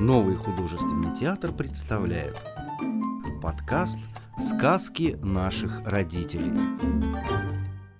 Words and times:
Новый 0.00 0.36
художественный 0.36 1.16
театр 1.16 1.52
представляет 1.52 2.36
подкаст 3.42 3.98
«Сказки 4.38 5.18
наших 5.22 5.80
родителей». 5.86 6.52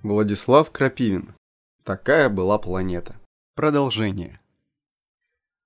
Владислав 0.03 0.71
Крапивин. 0.71 1.35
Такая 1.85 2.29
была 2.29 2.59
планета. 2.59 3.17
Продолжение. 3.55 4.39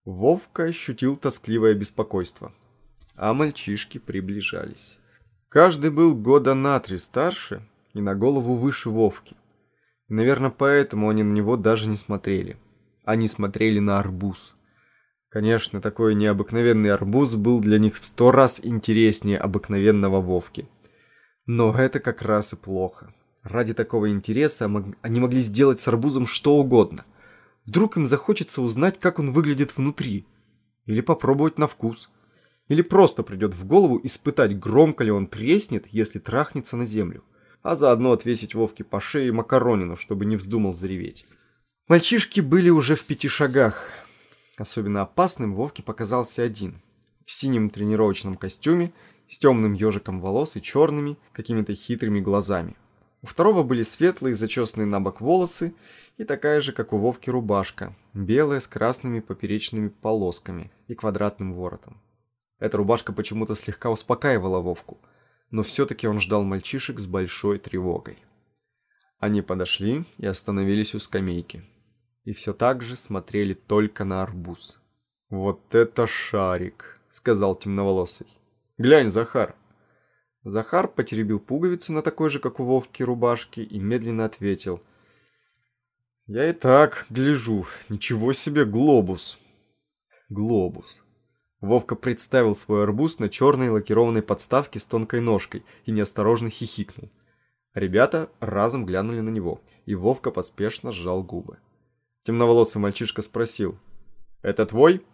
Вовка 0.05 0.65
ощутил 0.65 1.17
тоскливое 1.17 1.75
беспокойство, 1.75 2.53
а 3.17 3.35
мальчишки 3.35 3.99
приближались. 3.99 4.99
Каждый 5.49 5.91
был 5.91 6.15
года 6.15 6.55
на 6.55 6.79
три 6.79 6.99
старше 6.99 7.67
и 7.93 8.01
на 8.01 8.15
голову 8.15 8.55
выше 8.55 8.91
Вовки. 8.91 9.35
Наверное, 10.09 10.51
поэтому 10.51 11.09
они 11.09 11.25
на 11.25 11.33
него 11.33 11.57
даже 11.57 11.89
не 11.89 11.97
смотрели. 11.97 12.57
Они 13.05 13.27
смотрели 13.27 13.81
на 13.81 13.99
арбуз– 13.99 14.55
Конечно, 15.31 15.81
такой 15.81 16.17
необыкновенный 16.17 16.91
арбуз 16.91 17.37
был 17.37 17.61
для 17.61 17.79
них 17.79 18.01
в 18.01 18.05
сто 18.05 18.33
раз 18.33 18.61
интереснее 18.65 19.39
обыкновенного 19.39 20.21
Вовки. 20.21 20.69
Но 21.47 21.73
это 21.73 22.01
как 22.01 22.23
раз 22.23 22.53
и 22.53 22.57
плохо. 22.57 23.15
Ради 23.45 23.73
такого 23.73 24.11
интереса 24.11 24.69
они 25.03 25.21
могли 25.21 25.41
сделать 25.41 25.81
с 25.81 25.87
арбузом 25.87 26.27
что 26.27 26.57
угодно. 26.57 27.05
Вдруг 27.65 27.97
им 27.97 28.07
захочется 28.07 28.61
узнать, 28.61 28.99
как 28.99 29.21
он 29.21 29.31
выглядит 29.31 29.77
внутри. 29.77 30.27
Или 30.87 31.01
попробовать 31.01 31.59
на 31.59 31.69
вкус. 31.69 32.11
Или 32.67 32.83
просто 32.83 33.23
придет 33.23 33.55
в 33.55 33.65
голову 33.65 34.01
испытать, 34.03 34.59
громко 34.59 35.05
ли 35.05 35.13
он 35.13 35.29
треснет, 35.29 35.87
если 35.91 36.19
трахнется 36.19 36.77
на 36.77 36.85
землю. 36.85 37.23
А 37.63 37.77
заодно 37.77 38.11
отвесить 38.13 38.57
Вовке 38.57 38.83
по 38.83 38.99
шее 39.01 39.31
макаронину, 39.33 39.95
чтобы 39.95 40.25
не 40.25 40.35
вздумал 40.35 40.75
зареветь. 40.75 41.25
Мальчишки 41.87 42.41
были 42.41 42.71
уже 42.71 42.97
в 42.97 43.05
пяти 43.05 43.29
шагах. 43.29 43.91
Особенно 44.61 45.01
опасным 45.01 45.55
Вовке 45.55 45.83
показался 45.83 46.43
один. 46.43 46.83
В 47.25 47.31
синем 47.31 47.71
тренировочном 47.71 48.35
костюме, 48.35 48.93
с 49.27 49.39
темным 49.39 49.73
ежиком 49.73 50.21
волос 50.21 50.55
и 50.55 50.61
черными, 50.61 51.17
какими-то 51.33 51.75
хитрыми 51.75 52.21
глазами. 52.21 52.77
У 53.23 53.27
второго 53.27 53.63
были 53.63 53.83
светлые, 53.83 54.35
зачесанные 54.35 54.85
на 54.85 55.01
бок 55.01 55.23
волосы 55.23 55.73
и 56.19 56.25
такая 56.25 56.61
же, 56.61 56.73
как 56.73 56.93
у 56.93 56.99
Вовки, 56.99 57.31
рубашка, 57.31 57.97
белая 58.13 58.61
с 58.61 58.67
красными 58.67 59.21
поперечными 59.21 59.89
полосками 59.89 60.71
и 60.89 60.95
квадратным 60.95 61.55
воротом. 61.55 61.99
Эта 62.59 62.77
рубашка 62.77 63.15
почему-то 63.15 63.55
слегка 63.55 63.89
успокаивала 63.89 64.59
Вовку, 64.61 64.99
но 65.51 65.63
все-таки 65.63 66.07
он 66.07 66.21
ждал 66.21 66.43
мальчишек 66.43 66.99
с 67.01 67.07
большой 67.07 67.59
тревогой. 67.59 68.19
Они 69.19 69.41
подошли 69.41 70.05
и 70.19 70.27
остановились 70.27 70.95
у 70.95 70.99
скамейки 70.99 71.65
и 72.25 72.33
все 72.33 72.53
так 72.53 72.83
же 72.83 72.97
смотрели 72.97 73.55
только 73.55 74.05
на 74.05 74.23
арбуз. 74.23 74.81
«Вот 75.29 75.75
это 75.75 76.07
шарик!»— 76.07 77.01
сказал 77.11 77.55
темноволосый. 77.55 78.27
«Глянь, 78.79 79.09
Захар!» 79.09 79.55
Захар 80.43 80.89
потеребил 80.89 81.39
пуговицу 81.39 81.93
на 81.93 82.03
такой 82.03 82.31
же, 82.31 82.41
как 82.41 82.61
у 82.61 82.65
Вовки, 82.65 83.03
рубашке 83.03 83.63
и 83.63 83.79
медленно 83.79 84.25
ответил. 84.25 84.83
«Я 86.27 86.49
и 86.49 86.53
так 86.53 87.07
гляжу. 87.11 87.67
Ничего 87.89 88.33
себе 88.33 88.65
глобус!» 88.65 89.39
«Глобус!» 90.29 91.03
Вовка 91.61 91.95
представил 91.95 92.57
свой 92.57 92.85
арбуз 92.85 93.19
на 93.19 93.29
черной 93.29 93.69
лакированной 93.69 94.23
подставке 94.23 94.81
с 94.81 94.87
тонкой 94.87 95.21
ножкой 95.21 95.65
и 95.85 95.91
неосторожно 95.91 96.49
хихикнул. 96.49 97.11
Ребята 97.75 98.31
разом 98.41 98.87
глянули 98.87 99.21
на 99.21 99.29
него, 99.29 99.61
и 99.85 99.95
Вовка 99.95 100.31
поспешно 100.31 100.91
сжал 100.91 101.23
губы. 101.23 101.59
Темноволосый 102.23 102.81
мальчишка 102.81 103.23
спросил. 103.23 103.79
«Это 104.43 104.67
твой?» 104.67 105.05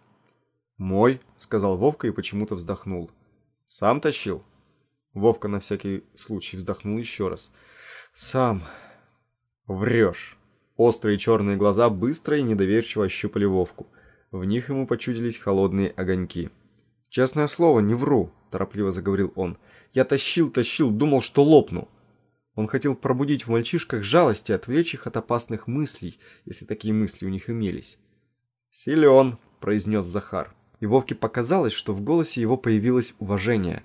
«Мой»,— 0.77 1.21
сказал 1.37 1.77
Вовка 1.77 2.07
и 2.07 2.11
почему-то 2.11 2.55
вздохнул. 2.55 3.09
«Сам 3.65 4.01
тащил?» 4.01 4.43
Вовка 5.13 5.47
на 5.47 5.59
всякий 5.59 6.03
случай 6.15 6.57
вздохнул 6.57 6.97
еще 6.97 7.29
раз. 7.29 7.51
«Сам». 8.13 8.63
«Врешь». 9.65 10.37
Острые 10.75 11.17
черные 11.17 11.57
глаза 11.57 11.89
быстро 11.89 12.37
и 12.37 12.43
недоверчиво 12.43 13.05
ощупали 13.05 13.45
Вовку. 13.45 13.87
В 14.31 14.43
них 14.43 14.69
ему 14.69 14.85
почудились 14.85 15.39
холодные 15.39 15.89
огоньки. 15.89 16.49
«Честное 17.09 17.47
слово, 17.47 17.79
не 17.79 17.95
вру»,– 17.95 18.31
торопливо 18.51 18.91
заговорил 18.91 19.31
он. 19.35 19.57
«Я 19.93 20.03
тащил, 20.03 20.51
тащил, 20.51 20.91
думал, 20.91 21.21
что 21.21 21.43
лопну. 21.43 21.87
Он 22.57 22.67
хотел 22.67 22.95
пробудить 22.95 23.45
в 23.45 23.51
мальчишках 23.51 24.01
жалость 24.01 24.49
и 24.49 24.53
отвлечь 24.53 24.95
их 24.95 25.05
от 25.05 25.15
опасных 25.15 25.67
мыслей, 25.67 26.19
если 26.43 26.65
такие 26.65 26.91
мысли 26.91 27.27
у 27.27 27.29
них 27.29 27.51
имелись. 27.51 27.99
«Силен»,– 28.71 29.37
произнес 29.59 30.05
Захар. 30.05 30.55
И 30.79 30.87
Вовке 30.87 31.13
показалось, 31.13 31.73
что 31.73 31.93
в 31.93 32.01
голосе 32.01 32.41
его 32.41 32.57
появилось 32.57 33.13
уважение. 33.19 33.83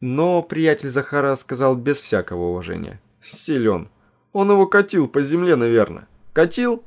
Но 0.00 0.42
приятель 0.42 0.90
Захара 0.90 1.36
сказал 1.36 1.76
без 1.76 2.00
всякого 2.00 2.50
уважения. 2.50 3.00
«Силен. 3.22 3.88
Он 4.32 4.50
его 4.50 4.66
катил 4.66 5.06
по 5.06 5.22
земле, 5.22 5.54
наверное. 5.54 6.08
Катил?» 6.32 6.82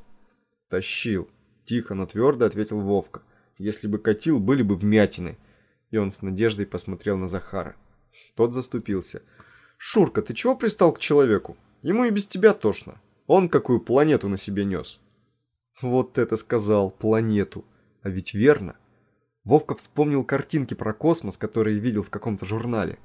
«Тащил»,– 0.68 1.30
тихо, 1.66 1.94
но 1.94 2.06
твердо 2.08 2.44
ответил 2.44 2.82
Вовка. 2.82 3.22
«Если 3.58 3.88
бы 3.88 4.00
катил, 4.00 4.42
были 4.42 4.64
бы 4.64 4.76
вмятины». 4.76 5.38
И 5.92 5.98
он 5.98 6.12
с 6.12 6.24
надеждой 6.24 6.66
посмотрел 6.66 7.18
на 7.18 7.30
Захара. 7.30 7.78
Тот 8.36 8.52
заступился– 8.52 9.22
«Шурка, 9.84 10.22
ты 10.22 10.36
чего 10.36 10.56
пристал 10.56 10.94
к 10.94 11.00
человеку? 11.00 11.58
Ему 11.82 12.06
и 12.06 12.12
без 12.12 12.28
тебя 12.28 12.54
тошно. 12.54 13.02
Он 13.26 13.50
какую 13.50 13.80
планету 13.80 14.30
на 14.30 14.38
себе 14.38 14.64
нес». 14.64 15.00
Вот 15.82 16.20
это 16.20 16.38
сказал, 16.38 16.92
планету. 16.92 17.66
А 18.04 18.10
ведь 18.10 18.36
верно. 18.36 18.76
Вовка 19.44 19.74
вспомнил 19.74 20.24
картинки 20.24 20.76
про 20.76 20.94
космос, 20.94 21.36
которые 21.36 21.80
видел 21.80 22.04
в 22.04 22.12
каком-то 22.12 22.46
журнале. 22.46 23.00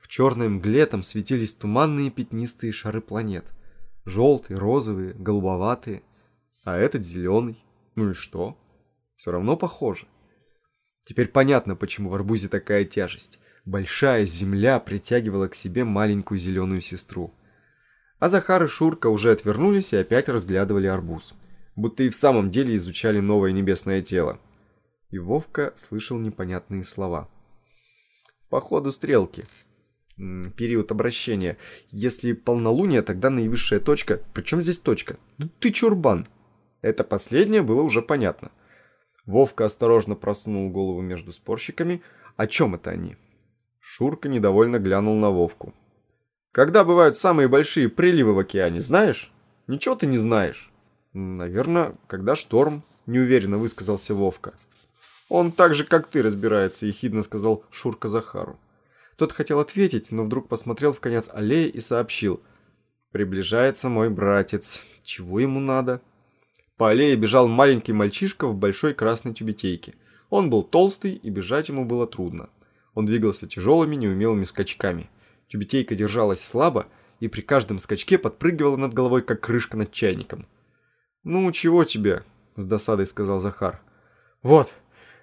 В 0.00 0.08
черной 0.08 0.48
мгле 0.48 0.86
там 0.86 1.02
светились 1.02 1.52
туманные 1.52 2.10
пятнистые 2.10 2.72
шары 2.72 3.02
планет. 3.02 3.44
Желтые, 4.06 4.56
розовые, 4.56 5.12
голубоватые. 5.12 6.02
А 6.64 6.78
этот 6.78 7.04
зеленый. 7.04 7.62
Ну 7.94 8.08
и 8.08 8.14
что? 8.14 8.56
Все 9.16 9.32
равно 9.32 9.58
похоже. 9.58 10.06
Теперь 11.04 11.28
понятно, 11.28 11.76
почему 11.76 12.08
в 12.08 12.14
арбузе 12.14 12.48
такая 12.48 12.86
тяжесть 12.86 13.38
большая 13.64 14.24
земля 14.24 14.78
притягивала 14.80 15.48
к 15.48 15.54
себе 15.54 15.84
маленькую 15.84 16.38
зеленую 16.38 16.80
сестру. 16.80 17.32
А 18.18 18.28
Захар 18.28 18.64
и 18.64 18.66
Шурка 18.66 19.08
уже 19.08 19.32
отвернулись 19.32 19.92
и 19.92 19.96
опять 19.96 20.28
разглядывали 20.28 20.86
арбуз. 20.86 21.34
Будто 21.74 22.02
и 22.02 22.10
в 22.10 22.14
самом 22.14 22.50
деле 22.50 22.76
изучали 22.76 23.20
новое 23.20 23.52
небесное 23.52 24.02
тело. 24.02 24.38
И 25.10 25.18
Вовка 25.18 25.72
слышал 25.76 26.18
непонятные 26.18 26.84
слова. 26.84 27.28
По 28.48 28.60
ходу 28.60 28.92
стрелки. 28.92 29.46
Период 30.16 30.90
обращения. 30.92 31.56
Если 31.90 32.32
полнолуние, 32.32 33.02
тогда 33.02 33.30
наивысшая 33.30 33.80
точка. 33.80 34.20
Причем 34.34 34.60
здесь 34.60 34.78
точка? 34.78 35.16
Да 35.38 35.48
ты 35.58 35.70
чурбан. 35.72 36.26
Это 36.82 37.02
последнее 37.02 37.62
было 37.62 37.82
уже 37.82 38.02
понятно. 38.02 38.52
Вовка 39.24 39.64
осторожно 39.64 40.14
просунул 40.14 40.70
голову 40.70 41.00
между 41.00 41.32
спорщиками. 41.32 42.02
О 42.36 42.46
чем 42.46 42.74
это 42.74 42.90
они? 42.90 43.16
Шурка 43.84 44.28
недовольно 44.28 44.78
глянул 44.78 45.16
на 45.16 45.30
Вовку. 45.30 45.74
«Когда 46.52 46.84
бывают 46.84 47.18
самые 47.18 47.48
большие 47.48 47.88
приливы 47.88 48.32
в 48.32 48.38
океане, 48.38 48.80
знаешь? 48.80 49.32
Ничего 49.66 49.96
ты 49.96 50.06
не 50.06 50.18
знаешь». 50.18 50.70
«Наверное, 51.12 51.96
когда 52.06 52.36
шторм»,– 52.36 52.84
неуверенно 53.06 53.58
высказался 53.58 54.14
Вовка. 54.14 54.54
«Он 55.28 55.50
так 55.50 55.74
же, 55.74 55.82
как 55.82 56.06
ты, 56.06 56.22
разбирается»,– 56.22 56.86
ехидно 56.86 57.24
сказал 57.24 57.64
Шурка 57.72 58.08
Захару. 58.08 58.56
Тот 59.16 59.32
хотел 59.32 59.58
ответить, 59.58 60.12
но 60.12 60.24
вдруг 60.24 60.48
посмотрел 60.48 60.92
в 60.92 61.00
конец 61.00 61.28
аллеи 61.32 61.68
и 61.68 61.80
сообщил. 61.80 62.40
«Приближается 63.10 63.88
мой 63.88 64.10
братец. 64.10 64.86
Чего 65.02 65.40
ему 65.40 65.58
надо?» 65.58 66.00
По 66.76 66.90
аллее 66.90 67.16
бежал 67.16 67.48
маленький 67.48 67.92
мальчишка 67.92 68.46
в 68.46 68.54
большой 68.54 68.94
красной 68.94 69.34
тюбетейке. 69.34 69.94
Он 70.30 70.50
был 70.50 70.62
толстый, 70.62 71.14
и 71.14 71.30
бежать 71.30 71.68
ему 71.68 71.84
было 71.84 72.06
трудно. 72.06 72.48
Он 72.94 73.06
двигался 73.06 73.46
тяжелыми, 73.46 73.96
неумелыми 73.96 74.44
скачками. 74.44 75.10
Тюбетейка 75.48 75.94
держалась 75.94 76.44
слабо 76.44 76.86
и 77.20 77.28
при 77.28 77.40
каждом 77.40 77.78
скачке 77.78 78.18
подпрыгивала 78.18 78.76
над 78.76 78.92
головой, 78.94 79.22
как 79.22 79.40
крышка 79.40 79.76
над 79.76 79.92
чайником. 79.92 80.46
«Ну, 81.24 81.50
чего 81.52 81.84
тебе?»– 81.84 82.24
с 82.56 82.64
досадой 82.64 83.06
сказал 83.06 83.40
Захар. 83.40 83.80
«Вот, 84.42 84.72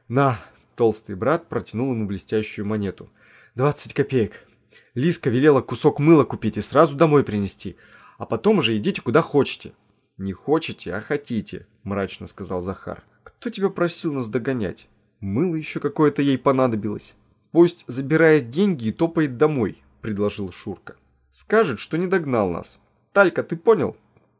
на!»– 0.07 0.39
толстый 0.75 1.15
брат 1.15 1.49
протянул 1.49 1.93
ему 1.93 2.07
блестящую 2.07 2.65
монету. 2.65 3.09
«Двадцать 3.53 3.93
копеек. 3.93 4.47
Лиска 4.93 5.29
велела 5.29 5.61
кусок 5.61 5.99
мыла 5.99 6.23
купить 6.23 6.57
и 6.57 6.61
сразу 6.61 6.95
домой 6.95 7.23
принести, 7.23 7.75
а 8.17 8.25
потом 8.25 8.59
уже 8.59 8.77
идите 8.77 9.01
куда 9.01 9.21
хотите». 9.21 9.73
«Не 10.17 10.33
хочете, 10.33 10.93
а 10.93 11.01
хотите»,– 11.01 11.65
мрачно 11.83 12.27
сказал 12.27 12.61
Захар. 12.61 13.03
«Кто 13.23 13.49
тебя 13.49 13.69
просил 13.69 14.13
нас 14.13 14.27
догонять? 14.27 14.89
Мыло 15.19 15.55
еще 15.55 15.79
какое-то 15.79 16.21
ей 16.21 16.37
понадобилось». 16.37 17.15
«Пусть 17.51 17.83
забирает 17.87 18.49
деньги 18.49 18.87
и 18.87 18.91
топает 18.91 19.37
домой»,– 19.37 19.81
предложил 20.01 20.51
Шурка. 20.51 20.95
«Скажет, 21.31 21.79
что 21.79 21.97
не 21.97 22.07
догнал 22.07 22.49
нас. 22.49 22.79
Талька, 23.11 23.43
ты 23.43 23.57
понял?» 23.57 23.95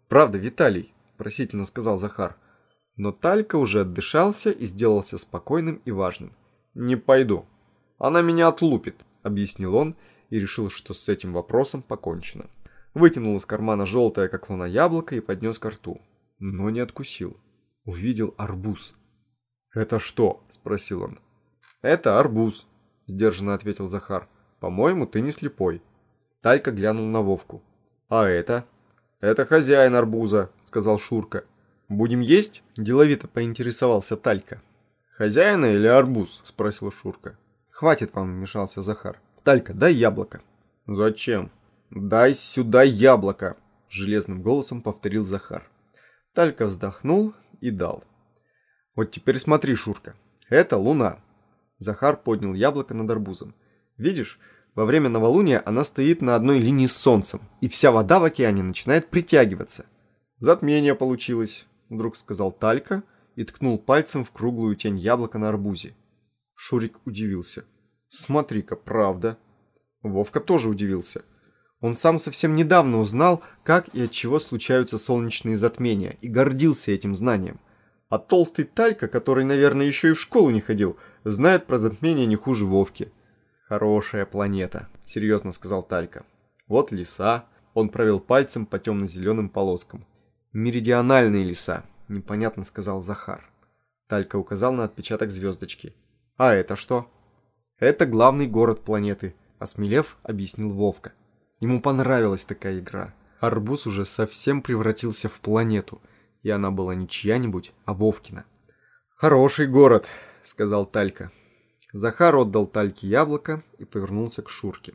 «Правда, 0.08 0.38
Виталий»,– 0.38 0.94
просительно 1.18 1.66
сказал 1.66 1.98
Захар. 1.98 2.38
Но 2.96 3.12
Талька 3.12 3.56
уже 3.56 3.82
отдышался 3.82 4.52
и 4.52 4.66
сделался 4.66 5.18
спокойным 5.18 5.82
и 5.86 5.92
важным. 5.92 6.36
Не 6.74 6.96
пойду. 6.98 7.46
Она 7.98 8.22
меня 8.22 8.48
отлупит, 8.48 9.06
объяснил 9.24 9.76
он 9.76 9.96
и 10.30 10.40
решил, 10.40 10.70
что 10.70 10.94
с 10.94 11.10
этим 11.10 11.34
вопросом 11.34 11.82
покончено. 11.82 12.50
Вытянул 12.94 13.38
из 13.38 13.46
кармана 13.46 13.86
желтое, 13.86 14.30
как 14.30 14.50
луна, 14.50 14.68
яблоко 14.68 15.16
и 15.16 15.20
поднес 15.20 15.60
ко 15.60 15.70
рту. 15.70 16.02
Но 16.40 16.70
не 16.70 16.80
откусил. 16.80 17.38
Увидел 17.86 18.34
арбуз. 18.38 18.96
«Это 19.74 20.00
что?»– 20.00 20.44
спросил 20.50 21.04
он. 21.04 21.20
«Это 21.82 22.20
арбуз»,– 22.20 22.68
сдержанно 23.10 23.54
ответил 23.54 23.88
Захар. 23.88 24.28
«По-моему, 24.60 25.06
ты 25.06 25.22
не 25.22 25.32
слепой». 25.32 25.82
Талька 26.42 26.72
глянул 26.72 27.06
на 27.06 27.22
Вовку. 27.22 27.62
«А 28.08 28.26
это?» 28.28 28.66
«Это 29.20 29.46
хозяин 29.46 29.96
арбуза»,– 29.96 30.50
сказал 30.66 30.98
Шурка. 31.00 31.44
«Будем 31.90 32.22
есть?»– 32.22 32.64
деловито 32.78 33.28
поинтересовался 33.28 34.16
Талька. 34.16 34.62
«Хозяина 35.12 35.66
или 35.66 35.88
арбуз?»– 35.88 36.40
спросил 36.44 36.92
Шурка. 36.92 37.38
«Хватит 37.70 38.14
вам»,– 38.14 38.34
вмешался 38.36 38.82
Захар. 38.82 39.20
«Талька, 39.44 39.74
дай 39.74 39.94
яблоко». 39.94 40.42
«Зачем?» 40.88 41.52
«Дай 41.90 42.34
сюда 42.34 42.84
яблоко!»– 42.84 43.58
железным 43.90 44.44
голосом 44.44 44.82
повторил 44.82 45.26
Захар. 45.26 45.68
Талька 46.34 46.68
вздохнул 46.68 47.34
и 47.62 47.72
дал. 47.72 48.04
«Вот 48.96 49.12
теперь 49.12 49.40
смотри, 49.40 49.74
Шурка, 49.76 50.16
это 50.50 50.78
луна!» 50.78 51.20
Захар 51.80 52.16
поднял 52.18 52.54
яблоко 52.54 52.94
над 52.94 53.10
арбузом. 53.10 53.56
«Видишь, 53.98 54.40
во 54.76 54.86
время 54.86 55.10
новолуния 55.10 55.62
она 55.66 55.84
стоит 55.84 56.22
на 56.22 56.36
одной 56.36 56.60
линии 56.60 56.88
с 56.88 56.96
солнцем, 56.96 57.42
и 57.62 57.68
вся 57.68 57.92
вода 57.92 58.20
в 58.20 58.24
океане 58.24 58.64
начинает 58.64 59.10
притягиваться». 59.10 59.86
«Затмение 60.38 60.96
получилось»,– 60.96 61.66
вдруг 61.90 62.16
сказал 62.16 62.52
Талька 62.52 63.04
и 63.36 63.44
ткнул 63.44 63.80
пальцем 63.80 64.24
в 64.24 64.32
круглую 64.32 64.76
тень 64.76 64.98
яблока 64.98 65.38
на 65.38 65.50
арбузе. 65.50 65.96
Шурик 66.56 67.00
удивился. 67.06 67.66
«Смотри-ка, 68.10 68.76
правда». 68.76 69.38
Вовка 70.02 70.40
тоже 70.40 70.70
удивился– 70.70 71.24
он 71.82 71.96
сам 71.96 72.20
совсем 72.20 72.56
недавно 72.56 73.00
узнал, 73.00 73.42
как 73.64 73.88
и 73.90 74.04
от 74.04 74.12
чего 74.12 74.40
случаются 74.40 74.98
солнечные 74.98 75.56
затмения, 75.56 76.18
и 76.22 76.28
гордился 76.28 76.92
этим 76.92 77.16
знанием. 77.16 77.60
А 78.10 78.18
толстый 78.18 78.66
Талька, 78.66 79.08
который, 79.08 79.46
наверное, 79.46 79.86
еще 79.86 80.10
и 80.10 80.14
в 80.14 80.20
школу 80.20 80.50
не 80.50 80.62
ходил, 80.62 80.98
знает 81.24 81.68
про 81.68 81.78
затмения 81.78 82.26
не 82.26 82.36
хуже 82.36 82.66
Вовки. 82.66 83.12
«Хорошая 83.68 84.26
планета»,— 84.26 84.90
серьезно 85.06 85.52
сказал 85.52 85.84
Талька. 85.84 86.26
«Вот 86.68 86.92
леса». 86.92 87.46
Он 87.76 87.90
провел 87.90 88.20
пальцем 88.20 88.66
по 88.66 88.80
темно-зеленым 88.80 89.48
полоскам. 89.48 90.06
«Меридиональные 90.54 91.44
леса»,— 91.44 91.86
непонятно 92.08 92.66
сказал 92.66 93.04
Захар. 93.04 93.48
Талька 94.08 94.38
указал 94.38 94.74
на 94.74 94.86
отпечаток 94.86 95.30
звездочки. 95.30 95.94
«А 96.36 96.56
это 96.56 96.76
что?» 96.76 97.08
«Это 97.78 98.08
главный 98.08 98.48
город 98.48 98.84
планеты»,— 98.84 99.36
осмелев, 99.60 100.18
объяснил 100.24 100.74
Вовка. 100.74 101.14
Ему 101.60 101.80
понравилась 101.80 102.44
такая 102.44 102.80
игра. 102.80 103.14
Арбуз 103.40 103.86
уже 103.86 104.04
совсем 104.04 104.64
превратился 104.64 105.30
в 105.30 105.40
планету, 105.40 106.02
и 106.44 106.50
она 106.50 106.72
была 106.72 106.96
не 106.96 107.08
чья-нибудь, 107.08 107.74
а 107.86 107.94
Вовкина. 107.94 108.46
«Хороший 109.16 109.68
город»,— 109.68 110.08
сказал 110.44 110.86
Талька. 110.86 111.32
Захар 111.92 112.36
отдал 112.36 112.68
Тальке 112.68 113.08
яблоко 113.08 113.64
и 113.78 113.86
повернулся 113.86 114.42
к 114.42 114.50
Шурке. 114.50 114.94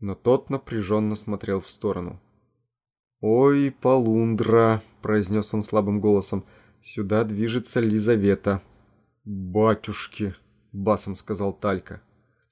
Но 0.00 0.14
тот 0.14 0.50
напряженно 0.50 1.16
смотрел 1.16 1.60
в 1.60 1.68
сторону. 1.68 2.20
«Ой, 3.20 3.74
Полундра»,— 3.80 4.82
произнес 5.02 5.52
он 5.52 5.62
слабым 5.62 6.00
голосом,— 6.00 6.44
«сюда 6.80 7.24
движется 7.24 7.80
Лизавета». 7.80 8.62
«Батюшки»,— 9.24 10.34
басом 10.72 11.14
сказал 11.14 11.52
Талька. 11.52 12.00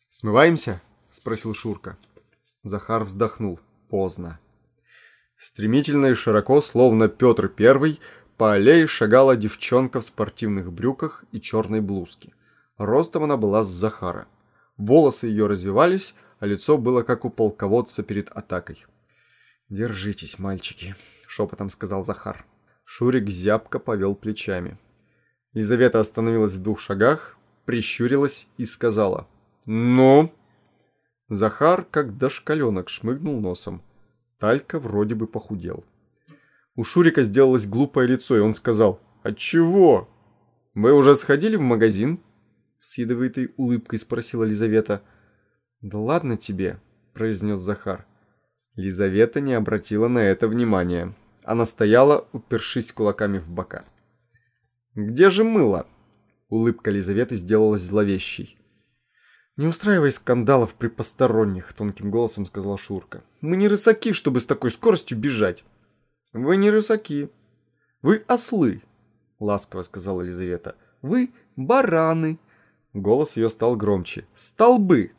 «Смываемся?»— 0.08 0.82
спросил 1.10 1.54
Шурка. 1.54 1.96
Захар 2.64 3.04
вздохнул. 3.04 3.60
Поздно. 3.88 4.40
Стремительно 5.36 6.06
и 6.06 6.14
широко, 6.14 6.60
словно 6.60 7.08
Петр 7.08 7.48
Первый, 7.48 8.00
по 8.36 8.54
аллее 8.54 8.86
шагала 8.86 9.36
девчонка 9.36 10.00
в 10.00 10.04
спортивных 10.04 10.72
брюках 10.72 11.24
и 11.30 11.40
черной 11.40 11.80
блузке. 11.80 12.32
Ростом 12.78 13.24
она 13.24 13.36
была 13.36 13.64
с 13.64 13.68
Захара. 13.68 14.26
Волосы 14.76 15.26
ее 15.26 15.46
развивались, 15.46 16.14
а 16.38 16.46
лицо 16.46 16.78
было 16.78 17.02
как 17.02 17.24
у 17.24 17.30
полководца 17.30 18.02
перед 18.02 18.28
атакой. 18.30 18.84
«Держитесь, 19.68 20.38
мальчики»,— 20.38 20.94
шепотом 21.26 21.70
сказал 21.70 22.04
Захар. 22.04 22.44
Шурик 22.84 23.28
зябко 23.28 23.78
повел 23.78 24.14
плечами. 24.14 24.78
Елизавета 25.52 26.00
остановилась 26.00 26.54
в 26.54 26.62
двух 26.62 26.78
шагах, 26.80 27.36
прищурилась 27.64 28.46
и 28.58 28.64
сказала 28.64 29.26
«Ну?» 29.64 30.32
Захар, 31.28 31.84
как 31.90 32.16
дошкаленок, 32.18 32.88
шмыгнул 32.88 33.40
носом. 33.40 33.82
Талька 34.38 34.78
вроде 34.78 35.14
бы 35.14 35.26
похудел. 35.26 35.84
У 36.74 36.84
Шурика 36.84 37.22
сделалось 37.22 37.66
глупое 37.66 38.06
лицо, 38.06 38.36
и 38.36 38.40
он 38.40 38.54
сказал 38.54 39.00
«Отчего?» 39.22 40.08
«Вы 40.74 40.92
уже 40.92 41.14
сходили 41.14 41.56
в 41.56 41.62
магазин?» 41.62 42.20
С 42.78 42.98
ядовитой 42.98 43.54
улыбкой 43.56 43.98
спросила 43.98 44.44
Лизавета. 44.44 45.02
«Да 45.80 45.98
ладно 45.98 46.36
тебе»,– 46.36 46.78
произнес 47.14 47.60
Захар. 47.60 48.06
Лизавета 48.74 49.40
не 49.40 49.54
обратила 49.54 50.08
на 50.08 50.18
это 50.18 50.48
внимания. 50.48 51.14
Она 51.44 51.64
стояла, 51.64 52.28
упершись 52.32 52.92
кулаками 52.92 53.38
в 53.38 53.48
бока. 53.48 53.86
«Где 54.94 55.30
же 55.30 55.44
мыло?» 55.44 55.86
Улыбка 56.48 56.90
Лизаветы 56.90 57.36
сделалась 57.36 57.80
зловещей. 57.80 58.58
«Не 59.56 59.66
устраивай 59.66 60.12
скандалов 60.12 60.74
при 60.74 60.88
посторонних»,— 60.88 61.72
тонким 61.76 62.10
голосом 62.10 62.44
сказала 62.44 62.76
Шурка. 62.76 63.22
«Мы 63.40 63.56
не 63.56 63.68
рысаки, 63.68 64.12
чтобы 64.12 64.40
с 64.40 64.46
такой 64.46 64.70
скоростью 64.70 65.16
бежать». 65.16 65.64
«Вы 66.34 66.58
не 66.58 66.70
рысаки. 66.70 67.30
Вы 68.02 68.22
ослы»,— 68.26 68.82
ласково 69.40 69.80
сказала 69.80 70.20
Елизавета. 70.20 70.76
«Вы 71.00 71.30
бараны». 71.56 72.38
Голос 72.92 73.38
ее 73.38 73.48
стал 73.48 73.76
громче. 73.76 74.26
«Столбы! 74.34 75.12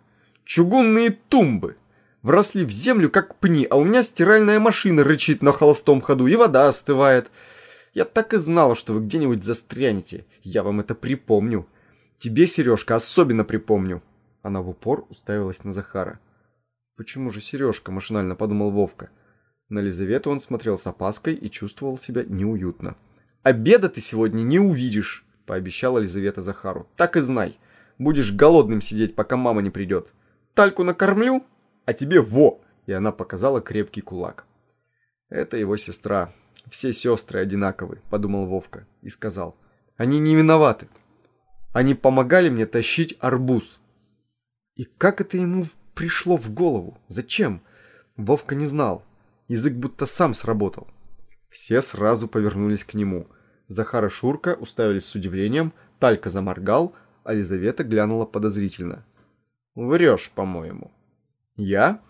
Чугунные 0.44 1.10
тумбы! 1.10 1.76
Вросли 2.22 2.64
в 2.64 2.70
землю, 2.70 3.10
как 3.10 3.40
пни, 3.40 3.66
а 3.68 3.78
у 3.78 3.84
меня 3.84 4.04
стиральная 4.04 4.60
машина 4.60 5.04
рычит 5.04 5.42
на 5.42 5.52
холостом 5.52 6.00
ходу, 6.00 6.28
и 6.28 6.36
вода 6.36 6.68
остывает. 6.68 7.32
Я 7.96 8.06
так 8.06 8.36
и 8.36 8.38
знала, 8.38 8.76
что 8.76 8.94
вы 8.94 9.02
где-нибудь 9.02 9.44
застрянете. 9.44 10.28
Я 10.44 10.62
вам 10.62 10.80
это 10.80 10.94
припомню. 10.94 11.68
Тебе, 12.20 12.46
Сережка, 12.46 12.94
особенно 12.94 13.44
припомню». 13.44 14.04
Она 14.48 14.62
в 14.62 14.70
упор 14.70 15.06
уставилась 15.10 15.66
на 15.66 15.74
Захара. 15.74 16.22
«Почему 16.96 17.32
же 17.32 17.42
сережка?»– 17.42 17.92
машинально 17.92 18.34
подумал 18.34 18.72
Вовка. 18.72 19.10
На 19.68 19.80
Лизавету 19.80 20.30
он 20.30 20.40
смотрел 20.40 20.78
с 20.78 20.88
опаской 20.88 21.34
и 21.34 21.50
чувствовал 21.50 21.98
себя 21.98 22.24
неуютно. 22.24 22.96
«Обеда 23.44 23.90
ты 23.90 24.00
сегодня 24.00 24.44
не 24.44 24.58
увидишь!»– 24.58 25.26
пообещала 25.46 25.98
Лизавета 26.00 26.40
Захару. 26.40 26.88
«Так 26.96 27.18
и 27.18 27.20
знай. 27.20 27.60
Будешь 27.98 28.32
голодным 28.32 28.80
сидеть, 28.80 29.18
пока 29.18 29.36
мама 29.36 29.62
не 29.62 29.70
придет. 29.70 30.14
Тальку 30.54 30.86
накормлю, 30.86 31.44
а 31.84 31.92
тебе 31.92 32.22
во!» 32.22 32.62
И 32.86 32.94
она 32.94 33.12
показала 33.12 33.60
крепкий 33.60 34.00
кулак. 34.00 34.46
«Это 35.28 35.58
его 35.58 35.76
сестра. 35.76 36.34
Все 36.72 36.94
сестры 36.94 37.42
одинаковы»,– 37.42 38.00
подумал 38.10 38.46
Вовка 38.46 38.88
и 39.02 39.10
сказал. 39.10 39.58
«Они 39.98 40.20
не 40.20 40.38
виноваты. 40.38 40.88
Они 41.74 41.96
помогали 41.96 42.48
мне 42.48 42.66
тащить 42.66 43.18
арбуз». 43.20 43.82
И 44.78 44.86
как 44.86 45.22
это 45.22 45.38
ему 45.38 45.66
пришло 45.96 46.38
в 46.38 46.54
голову? 46.54 46.98
Зачем? 47.08 47.62
Вовка 48.16 48.54
не 48.54 48.68
знал. 48.68 49.04
Язык 49.48 49.74
будто 49.74 50.06
сам 50.06 50.36
сработал. 50.36 50.88
Все 51.50 51.82
сразу 51.82 52.28
повернулись 52.28 52.84
к 52.84 52.94
нему. 52.94 53.28
Захар 53.68 54.06
и 54.06 54.10
Шурка 54.10 54.54
уставились 54.54 55.06
с 55.06 55.16
удивлением, 55.16 55.74
Талька 56.00 56.30
заморгал, 56.30 56.94
а 57.24 57.34
Лизавета 57.34 57.84
глянула 57.84 58.26
подозрительно. 58.26 59.04
«Врешь, 59.76 60.32
по-моему». 60.34 60.92
«Я? 61.56 62.02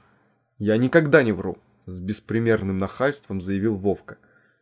Я 0.57 0.77
никогда 0.77 1.23
не 1.23 1.31
вру»,— 1.31 1.57
с 1.85 2.01
беспримерным 2.01 2.77
нахальством 2.77 3.39
заявил 3.39 3.75
Вовка. 3.77 4.17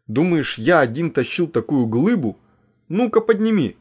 «Думаешь, 0.06 0.60
я 0.60 0.80
один 0.80 1.10
тащил 1.10 1.48
такую 1.48 1.88
глыбу? 1.88 2.38
Ну-ка 2.88 3.20
подними!» 3.20 3.78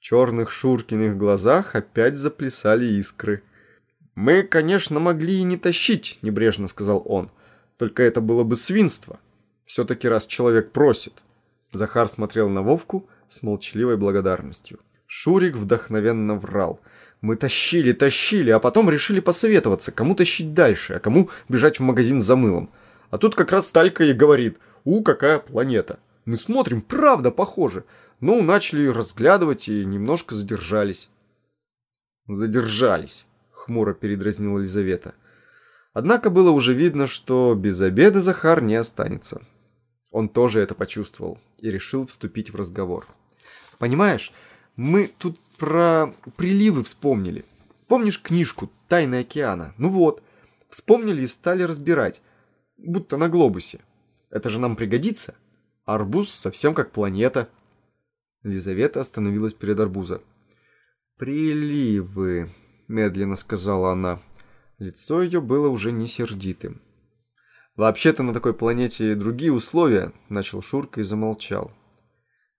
Черных 0.00 0.50
Шуркиных 0.50 1.16
глазах 1.16 1.76
опять 1.76 2.16
заплясали 2.16 2.86
искры. 2.86 3.42
«Мы, 4.14 4.42
конечно, 4.42 4.98
могли 4.98 5.38
и 5.38 5.44
не 5.44 5.56
тащить»,— 5.56 6.18
небрежно 6.22 6.66
сказал 6.66 7.02
он. 7.04 7.30
«Только 7.76 8.02
это 8.02 8.20
было 8.20 8.42
бы 8.42 8.56
свинство. 8.56 9.20
Все-таки 9.64 10.08
раз 10.08 10.26
человек 10.26 10.72
просит». 10.72 11.14
Захар 11.72 12.08
смотрел 12.08 12.48
на 12.48 12.62
Вовку 12.62 13.08
с 13.28 13.42
молчаливой 13.42 13.96
благодарностью. 13.96 14.80
Шурик 15.06 15.56
вдохновенно 15.56 16.34
врал. 16.34 16.80
«Мы 17.20 17.36
тащили, 17.36 17.92
тащили, 17.92 18.50
а 18.50 18.58
потом 18.58 18.90
решили 18.90 19.20
посоветоваться, 19.20 19.92
кому 19.92 20.14
тащить 20.14 20.54
дальше, 20.54 20.94
а 20.94 20.98
кому 20.98 21.30
бежать 21.48 21.78
в 21.78 21.82
магазин 21.82 22.22
за 22.22 22.36
мылом. 22.36 22.70
А 23.10 23.18
тут 23.18 23.34
как 23.34 23.52
раз 23.52 23.70
Талька 23.70 24.04
и 24.04 24.12
говорит, 24.12 24.58
у, 24.84 25.02
какая 25.02 25.38
планета. 25.38 25.98
Мы 26.24 26.36
смотрим, 26.36 26.80
правда 26.80 27.30
похоже. 27.30 27.84
Ну, 28.20 28.42
начали 28.42 28.86
разглядывать 28.86 29.68
и 29.68 29.84
немножко 29.84 30.34
задержались. 30.34 31.08
«Задержались»,— 32.28 33.24
хмуро 33.50 33.94
передразнила 33.94 34.58
Елизавета. 34.58 35.14
Однако 35.94 36.30
было 36.30 36.50
уже 36.50 36.74
видно, 36.74 37.06
что 37.06 37.54
без 37.54 37.80
обеда 37.80 38.20
Захар 38.20 38.62
не 38.62 38.76
останется. 38.76 39.40
Он 40.10 40.28
тоже 40.28 40.60
это 40.60 40.74
почувствовал 40.74 41.38
и 41.58 41.70
решил 41.70 42.06
вступить 42.06 42.50
в 42.50 42.56
разговор. 42.56 43.06
«Понимаешь, 43.78 44.32
мы 44.76 45.10
тут 45.18 45.38
про 45.56 46.14
приливы 46.36 46.84
вспомнили. 46.84 47.44
Помнишь 47.88 48.20
книжку 48.20 48.70
«Тайны 48.86 49.20
океана»? 49.20 49.74
Ну 49.78 49.88
вот, 49.88 50.22
вспомнили 50.68 51.22
и 51.22 51.26
стали 51.26 51.62
разбирать, 51.62 52.22
будто 52.76 53.16
на 53.16 53.28
глобусе. 53.28 53.80
Это 54.30 54.50
же 54.50 54.60
нам 54.60 54.76
пригодится. 54.76 55.34
Арбуз 55.86 56.30
совсем 56.30 56.74
как 56.74 56.92
планета». 56.92 57.48
Лизавета 58.42 59.00
остановилась 59.00 59.54
перед 59.54 59.78
арбуза. 59.80 60.22
«Приливы»,— 61.18 62.50
медленно 62.88 63.36
сказала 63.36 63.92
она. 63.92 64.20
Лицо 64.78 65.20
ее 65.20 65.42
было 65.42 65.68
уже 65.68 65.92
не 65.92 66.08
сердитым. 66.08 66.80
«Вообще-то 67.76 68.22
на 68.22 68.32
такой 68.32 68.54
планете 68.54 69.14
другие 69.14 69.52
условия»,— 69.52 70.12
начал 70.30 70.62
Шурка 70.62 71.00
и 71.00 71.04
замолчал. 71.04 71.70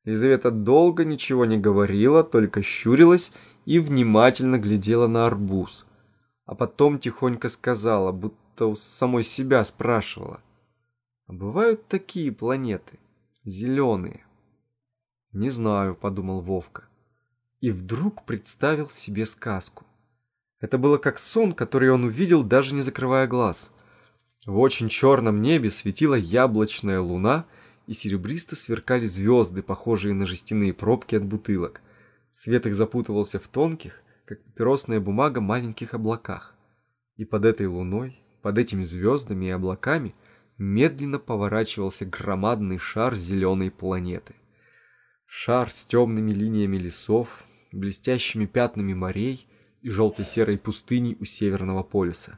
Лизавета 0.03 0.51
долго 0.51 1.03
ничего 1.03 1.45
не 1.45 1.57
говорила, 1.57 2.23
только 2.23 2.61
щурилась 2.61 3.33
и 3.65 3.79
внимательно 3.79 4.57
глядела 4.57 5.07
на 5.07 5.25
арбуз. 5.25 5.85
А 6.45 6.55
потом 6.55 6.99
тихонько 6.99 7.49
сказала, 7.49 8.11
будто 8.11 8.67
у 8.67 8.75
самой 8.75 9.23
себя 9.23 9.63
спрашивала. 9.65 10.41
«А 11.27 11.33
бывают 11.33 11.87
такие 11.87 12.31
планеты? 12.31 12.99
Зеленые?» 13.43 14.25
«Не 15.33 15.49
знаю»,— 15.49 15.95
подумал 16.01 16.41
Вовка. 16.41 16.83
И 17.61 17.71
вдруг 17.71 18.25
представил 18.25 18.89
себе 18.89 19.25
сказку. 19.25 19.85
Это 20.59 20.77
было 20.77 20.97
как 20.97 21.19
сон, 21.19 21.53
который 21.53 21.89
он 21.89 22.03
увидел, 22.03 22.43
даже 22.43 22.73
не 22.75 22.81
закрывая 22.81 23.27
глаз. 23.27 23.73
В 24.45 24.57
очень 24.59 24.89
черном 24.89 25.41
небе 25.41 25.71
светила 25.71 26.15
яблочная 26.15 26.99
луна, 26.99 27.45
и 27.87 27.93
серебристо 27.93 28.55
сверкали 28.55 29.05
звезды, 29.05 29.61
похожие 29.61 30.13
на 30.13 30.25
жестяные 30.25 30.73
пробки 30.73 31.15
от 31.15 31.25
бутылок. 31.25 31.81
Свет 32.31 32.65
их 32.65 32.75
запутывался 32.75 33.39
в 33.39 33.47
тонких, 33.47 34.03
как 34.25 34.43
папиросная 34.43 34.99
бумага, 34.99 35.41
маленьких 35.41 35.93
облаках. 35.93 36.55
И 37.17 37.25
под 37.25 37.45
этой 37.45 37.67
луной, 37.67 38.19
под 38.41 38.57
этими 38.57 38.83
звездами 38.83 39.45
и 39.45 39.49
облаками 39.49 40.15
медленно 40.57 41.19
поворачивался 41.19 42.05
громадный 42.05 42.77
шар 42.77 43.15
зеленой 43.15 43.71
планеты. 43.71 44.35
Шар 45.33 45.71
с 45.71 45.85
темными 45.85 46.31
линиями 46.31 46.75
лесов, 46.75 47.45
блестящими 47.71 48.45
пятнами 48.45 48.93
морей 48.93 49.47
и 49.81 49.89
желто-серой 49.89 50.57
пустыней 50.57 51.15
у 51.21 51.23
Северного 51.23 51.83
полюса. 51.83 52.37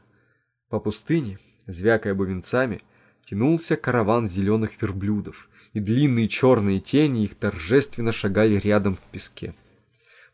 По 0.68 0.78
пустыне, 0.78 1.40
звякая 1.66 2.14
бубенцами, 2.14 2.82
тянулся 3.24 3.76
караван 3.76 4.28
зеленых 4.28 4.80
верблюдов, 4.80 5.50
и 5.72 5.80
длинные 5.80 6.28
черные 6.28 6.78
тени 6.78 7.24
их 7.24 7.34
торжественно 7.34 8.12
шагали 8.12 8.54
рядом 8.54 8.94
в 8.94 9.02
песке. 9.10 9.56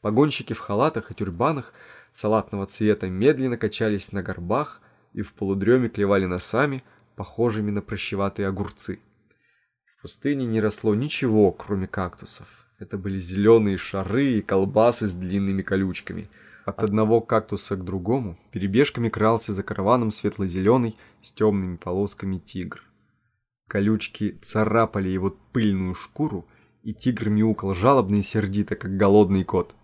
Погонщики 0.03 0.53
в 0.53 0.59
халатах 0.59 1.11
и 1.11 1.15
тюрбанах 1.15 1.73
салатного 2.13 2.67
цвета 2.67 3.09
медленно 3.09 3.57
качались 3.57 4.13
на 4.13 4.23
горбах 4.23 4.83
и 5.15 5.23
в 5.23 5.33
полудреме 5.33 5.89
клевали 5.89 6.27
носами, 6.27 6.85
похожими 7.17 7.71
на 7.71 7.81
прощеватые 7.81 8.49
огурцы. 8.49 9.01
В 10.01 10.03
пустыне 10.03 10.47
не 10.47 10.61
росло 10.61 10.95
ничего, 10.95 11.53
кроме 11.53 11.87
кактусов. 11.87 12.67
Это 12.79 12.99
были 12.99 13.19
зеленые 13.19 13.77
шары 13.77 14.39
и 14.39 14.43
колбасы 14.43 15.07
с 15.07 15.15
длинными 15.15 15.63
колючками– 15.63 16.29
от 16.71 16.83
одного 16.85 17.21
кактуса 17.21 17.77
к 17.77 17.85
другому 17.85 18.39
перебежками 18.53 19.09
крался 19.09 19.53
за 19.53 19.63
караваном 19.63 20.11
светло-зеленый 20.11 20.97
с 21.23 21.33
темными 21.33 21.77
полосками 21.77 22.39
тигр. 22.39 22.83
Колючки 23.69 24.39
царапали 24.43 25.09
его 25.09 25.37
пыльную 25.53 25.95
шкуру, 25.95 26.47
и 26.83 26.95
тигр 26.95 27.29
мяукал 27.29 27.75
жалобно 27.75 28.17
и 28.17 28.23
сердито, 28.23 28.77
как 28.77 28.97
голодный 28.97 29.45
кот. 29.45 29.75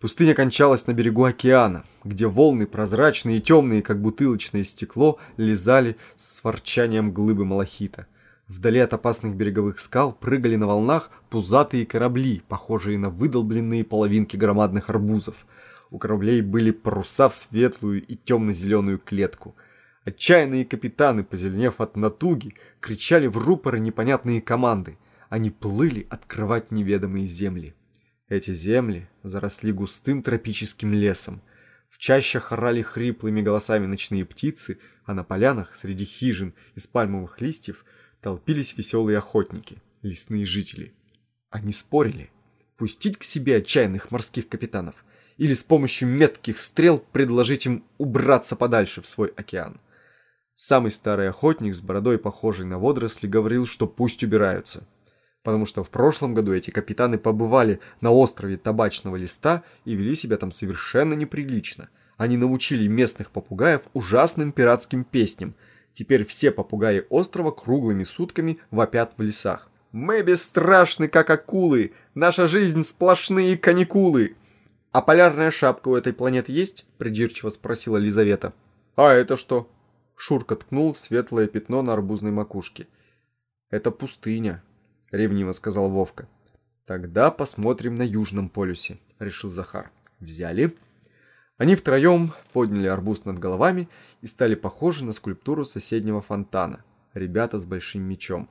Пустыня 0.00 0.34
кончалась 0.34 0.86
на 0.86 0.92
берегу 0.92 1.24
океана, 1.24 1.84
где 2.04 2.26
волны, 2.26 2.66
прозрачные 2.66 3.38
и 3.38 3.40
темные, 3.40 3.82
как 3.82 4.00
бутылочное 4.00 4.64
стекло, 4.64 5.18
лизали 5.36 5.96
с 6.16 6.42
ворчанием 6.44 7.12
глыбы 7.12 7.44
малахита. 7.44 8.06
Вдали 8.48 8.78
от 8.78 8.92
опасных 8.92 9.36
береговых 9.36 9.80
скал 9.80 10.12
прыгали 10.12 10.56
на 10.56 10.66
волнах 10.66 11.10
пузатые 11.30 11.84
корабли, 11.84 12.42
похожие 12.48 12.98
на 12.98 13.10
выдолбленные 13.10 13.84
половинки 13.84 14.36
громадных 14.36 14.90
арбузов– 14.90 15.46
у 15.90 15.98
кораблей 15.98 16.40
были 16.40 16.72
паруса 16.72 17.28
в 17.28 17.34
светлую 17.34 18.04
и 18.04 18.16
темно-зеленую 18.16 18.98
клетку. 18.98 19.56
Отчаянные 20.04 20.64
капитаны, 20.64 21.24
позеленев 21.24 21.80
от 21.80 21.96
натуги, 21.96 22.54
кричали 22.80 23.26
в 23.26 23.38
рупоры 23.38 23.80
непонятные 23.80 24.40
команды. 24.40 24.98
Они 25.28 25.50
плыли 25.50 26.06
открывать 26.10 26.70
неведомые 26.70 27.26
земли. 27.26 27.74
Эти 28.28 28.54
земли 28.54 29.08
заросли 29.22 29.72
густым 29.72 30.22
тропическим 30.22 30.92
лесом. 30.92 31.40
В 31.88 31.98
чащах 31.98 32.52
орали 32.52 32.82
хриплыми 32.82 33.40
голосами 33.40 33.86
ночные 33.86 34.24
птицы, 34.24 34.78
а 35.04 35.14
на 35.14 35.24
полянах 35.24 35.76
среди 35.76 36.04
хижин 36.04 36.54
из 36.74 36.86
пальмовых 36.86 37.40
листьев 37.40 37.84
толпились 38.26 38.76
веселые 38.76 39.18
охотники, 39.18 39.80
лесные 40.02 40.46
жители. 40.46 40.92
Они 41.48 41.72
спорили, 41.72 42.28
пустить 42.76 43.18
к 43.18 43.22
себе 43.22 43.58
отчаянных 43.58 44.10
морских 44.10 44.48
капитанов 44.48 45.04
или 45.36 45.54
с 45.54 45.62
помощью 45.62 46.08
метких 46.08 46.60
стрел 46.60 46.98
предложить 46.98 47.66
им 47.66 47.84
убраться 47.98 48.56
подальше 48.56 49.00
в 49.00 49.06
свой 49.06 49.28
океан. 49.36 49.80
Самый 50.56 50.90
старый 50.90 51.28
охотник 51.28 51.72
с 51.72 51.80
бородой, 51.80 52.18
похожей 52.18 52.66
на 52.66 52.80
водоросли, 52.80 53.28
говорил, 53.28 53.64
что 53.64 53.86
пусть 53.86 54.24
убираются. 54.24 54.88
Потому 55.44 55.64
что 55.64 55.84
в 55.84 55.90
прошлом 55.90 56.34
году 56.34 56.52
эти 56.52 56.70
капитаны 56.72 57.18
побывали 57.18 57.78
на 58.00 58.10
острове 58.10 58.56
Табачного 58.56 59.14
Листа 59.14 59.62
и 59.84 59.94
вели 59.94 60.16
себя 60.16 60.36
там 60.36 60.50
совершенно 60.50 61.14
неприлично. 61.14 61.90
Они 62.16 62.36
научили 62.36 62.88
местных 62.88 63.30
попугаев 63.30 63.82
ужасным 63.92 64.50
пиратским 64.50 65.04
песням. 65.04 65.54
Теперь 65.96 66.26
все 66.26 66.50
попугаи 66.50 67.06
острова 67.08 67.50
круглыми 67.50 68.04
сутками 68.04 68.58
вопят 68.70 69.14
в 69.16 69.22
лесах. 69.22 69.70
«Мы 69.92 70.20
бесстрашны, 70.20 71.08
как 71.08 71.30
акулы! 71.30 71.94
Наша 72.14 72.46
жизнь 72.46 72.82
сплошные 72.82 73.56
каникулы!» 73.56 74.36
«А 74.92 75.00
полярная 75.00 75.50
шапка 75.50 75.88
у 75.88 75.96
этой 75.96 76.12
планеты 76.12 76.52
есть?»– 76.52 76.84
придирчиво 76.98 77.48
спросила 77.48 77.96
Лизавета. 77.96 78.52
«А 78.94 79.14
это 79.14 79.38
что?» 79.38 79.70
Шурка 80.16 80.56
ткнул 80.56 80.92
в 80.92 80.98
светлое 80.98 81.46
пятно 81.46 81.80
на 81.80 81.94
арбузной 81.94 82.30
макушке. 82.30 82.88
«Это 83.70 83.90
пустыня»,– 83.90 84.62
ревниво 85.12 85.52
сказал 85.52 85.88
Вовка. 85.88 86.28
«Тогда 86.84 87.30
посмотрим 87.30 87.94
на 87.94 88.02
Южном 88.02 88.50
полюсе»,– 88.50 88.98
решил 89.18 89.50
Захар. 89.50 89.90
«Взяли». 90.20 90.76
Они 91.58 91.74
втроем 91.74 92.32
подняли 92.52 92.86
арбуз 92.86 93.24
над 93.24 93.38
головами 93.38 93.88
и 94.20 94.26
стали 94.26 94.54
похожи 94.54 95.04
на 95.04 95.12
скульптуру 95.12 95.64
соседнего 95.64 96.20
фонтана. 96.20 96.84
Ребята 97.14 97.58
с 97.58 97.64
большим 97.64 98.02
мечом. 98.02 98.48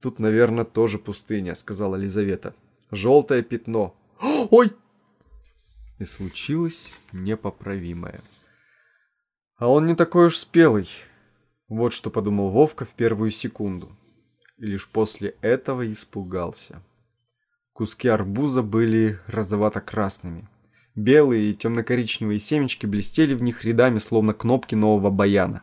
«Тут, 0.00 0.18
наверное, 0.18 0.64
тоже 0.64 0.98
пустыня»,— 0.98 1.54
сказала 1.56 1.96
Лизавета. 1.96 2.54
«Желтое 2.90 3.42
пятно». 3.42 3.94
«Ой!» 4.50 4.72
и 5.98 6.04
случилось 6.04 6.94
непоправимое. 7.12 8.20
А 9.56 9.68
он 9.68 9.86
не 9.86 9.94
такой 9.94 10.26
уж 10.26 10.36
спелый. 10.36 10.88
Вот 11.68 11.92
что 11.92 12.10
подумал 12.10 12.50
Вовка 12.50 12.84
в 12.84 12.90
первую 12.90 13.30
секунду. 13.30 13.88
И 14.58 14.66
лишь 14.66 14.88
после 14.88 15.36
этого 15.40 15.90
испугался. 15.90 16.82
Куски 17.72 18.08
арбуза 18.08 18.62
были 18.62 19.18
розовато-красными. 19.26 20.48
Белые 20.94 21.50
и 21.50 21.54
темно-коричневые 21.54 22.38
семечки 22.38 22.86
блестели 22.86 23.34
в 23.34 23.42
них 23.42 23.64
рядами, 23.64 23.98
словно 23.98 24.32
кнопки 24.32 24.74
нового 24.74 25.10
баяна. 25.10 25.62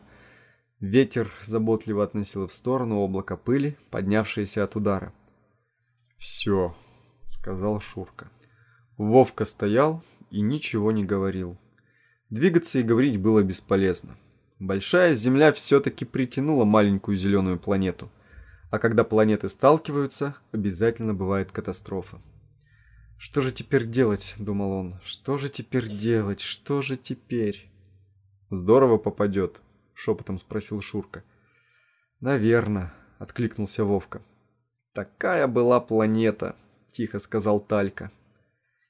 Ветер 0.81 1.31
заботливо 1.41 2.03
относил 2.03 2.47
в 2.47 2.53
сторону 2.53 2.99
облако 2.99 3.37
пыли, 3.37 3.77
поднявшееся 3.91 4.63
от 4.63 4.75
удара. 4.75 5.13
«Все»,— 6.17 6.75
сказал 7.29 7.79
Шурка. 7.79 8.29
Вовка 8.97 9.45
стоял, 9.45 10.03
и 10.31 10.41
ничего 10.41 10.91
не 10.91 11.03
говорил. 11.03 11.57
Двигаться 12.29 12.79
и 12.79 12.83
говорить 12.83 13.19
было 13.19 13.41
бесполезно. 13.41 14.17
Большая 14.59 15.13
Земля 15.13 15.51
все-таки 15.51 16.05
притянула 16.05 16.65
маленькую 16.65 17.17
зеленую 17.17 17.57
планету. 17.57 18.11
А 18.69 18.79
когда 18.79 19.03
планеты 19.03 19.49
сталкиваются, 19.49 20.35
обязательно 20.51 21.13
бывает 21.13 21.51
катастрофа. 21.51 22.21
«Что 23.23 23.41
же 23.41 23.51
теперь 23.51 23.85
делать?»– 23.85 24.33
думал 24.39 24.71
он. 24.71 24.95
«Что 25.03 25.37
же 25.37 25.47
теперь 25.47 25.95
делать? 25.95 26.39
Что 26.39 26.81
же 26.81 26.97
теперь?» 26.97 27.69
«Здорово 28.49 28.97
попадет»,– 28.97 29.61
шепотом 29.93 30.39
спросил 30.39 30.81
Шурка. 30.81 31.23
«Наверно»,– 32.19 32.91
откликнулся 33.19 33.85
Вовка. 33.85 34.23
«Такая 34.93 35.47
была 35.47 35.79
планета»,– 35.79 36.55
тихо 36.91 37.19
сказал 37.19 37.59
Талька. 37.59 38.11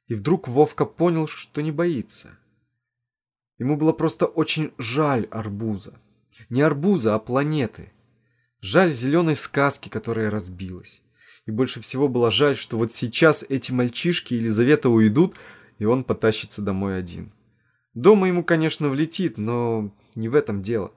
И 0.07 0.13
вдруг 0.13 0.47
Вовка 0.47 0.85
понял, 0.85 1.27
что 1.27 1.59
не 1.59 1.73
боится. 1.73 2.29
Ему 3.57 3.75
было 3.75 3.91
просто 3.91 4.27
очень 4.27 4.71
жаль 4.77 5.27
арбуза. 5.29 5.99
Не 6.47 6.61
арбуза, 6.61 7.15
а 7.15 7.19
планеты. 7.19 7.91
Жаль 8.61 8.93
зеленой 8.93 9.35
сказки, 9.35 9.89
которая 9.89 10.29
разбилась. 10.29 11.01
И 11.45 11.51
больше 11.51 11.81
всего 11.81 12.07
было 12.07 12.31
жаль, 12.31 12.55
что 12.55 12.77
вот 12.77 12.93
сейчас 12.93 13.43
эти 13.49 13.71
мальчишки 13.71 14.33
Елизавета 14.33 14.89
уйдут, 14.89 15.35
и 15.79 15.85
он 15.85 16.03
потащится 16.03 16.61
домой 16.61 16.97
один. 16.97 17.33
Дома 17.93 18.27
ему, 18.27 18.43
конечно, 18.43 18.89
влетит, 18.89 19.37
но 19.37 19.93
не 20.15 20.29
в 20.29 20.35
этом 20.35 20.61
дело. 20.61 20.91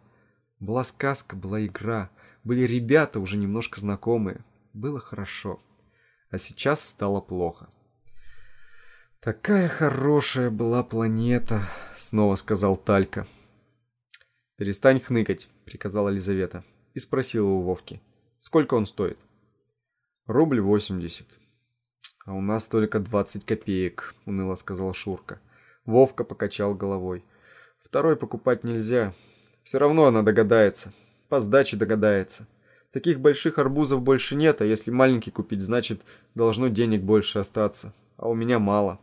Была 0.60 0.84
сказка, 0.84 1.34
была 1.34 1.64
игра, 1.64 2.10
были 2.44 2.62
ребята 2.62 3.20
уже 3.20 3.36
немножко 3.36 3.80
знакомые. 3.80 4.44
Было 4.72 5.00
хорошо. 5.00 5.60
А 6.30 6.38
сейчас 6.38 6.86
стало 6.86 7.20
плохо. 7.20 7.68
«Такая 9.20 9.68
хорошая 9.68 10.50
была 10.50 10.84
планета»,— 10.84 11.66
снова 11.96 12.34
сказал 12.34 12.76
Талька. 12.76 13.26
«Перестань 14.56 15.00
хныкать»,— 15.00 15.48
приказала 15.64 16.10
Елизавета. 16.10 16.62
И 16.92 16.98
спросила 16.98 17.48
у 17.48 17.62
Вовки. 17.62 18.02
«Сколько 18.38 18.74
он 18.74 18.84
стоит?» 18.84 19.18
«Рубль 20.26 20.62
восемьдесят». 20.62 21.26
«А 22.24 22.32
у 22.32 22.40
нас 22.40 22.66
только 22.66 22.98
двадцать 22.98 23.44
копеек»,— 23.44 24.14
уныло 24.24 24.54
сказал 24.54 24.94
Шурка. 24.94 25.38
Вовка 25.84 26.24
покачал 26.24 26.74
головой. 26.74 27.22
«Второй 27.84 28.16
покупать 28.16 28.64
нельзя. 28.64 29.14
Все 29.64 29.76
равно 29.76 30.06
она 30.06 30.22
догадается. 30.22 30.94
По 31.28 31.40
сдаче 31.40 31.76
догадается. 31.76 32.46
Таких 32.90 33.20
больших 33.20 33.58
арбузов 33.58 34.00
больше 34.00 34.34
нет, 34.34 34.62
а 34.62 34.64
если 34.64 34.90
маленький 34.90 35.30
купить, 35.30 35.60
значит, 35.60 36.00
должно 36.34 36.68
денег 36.68 37.02
больше 37.02 37.38
остаться. 37.38 37.92
А 38.16 38.26
у 38.26 38.34
меня 38.34 38.58
мало». 38.58 38.98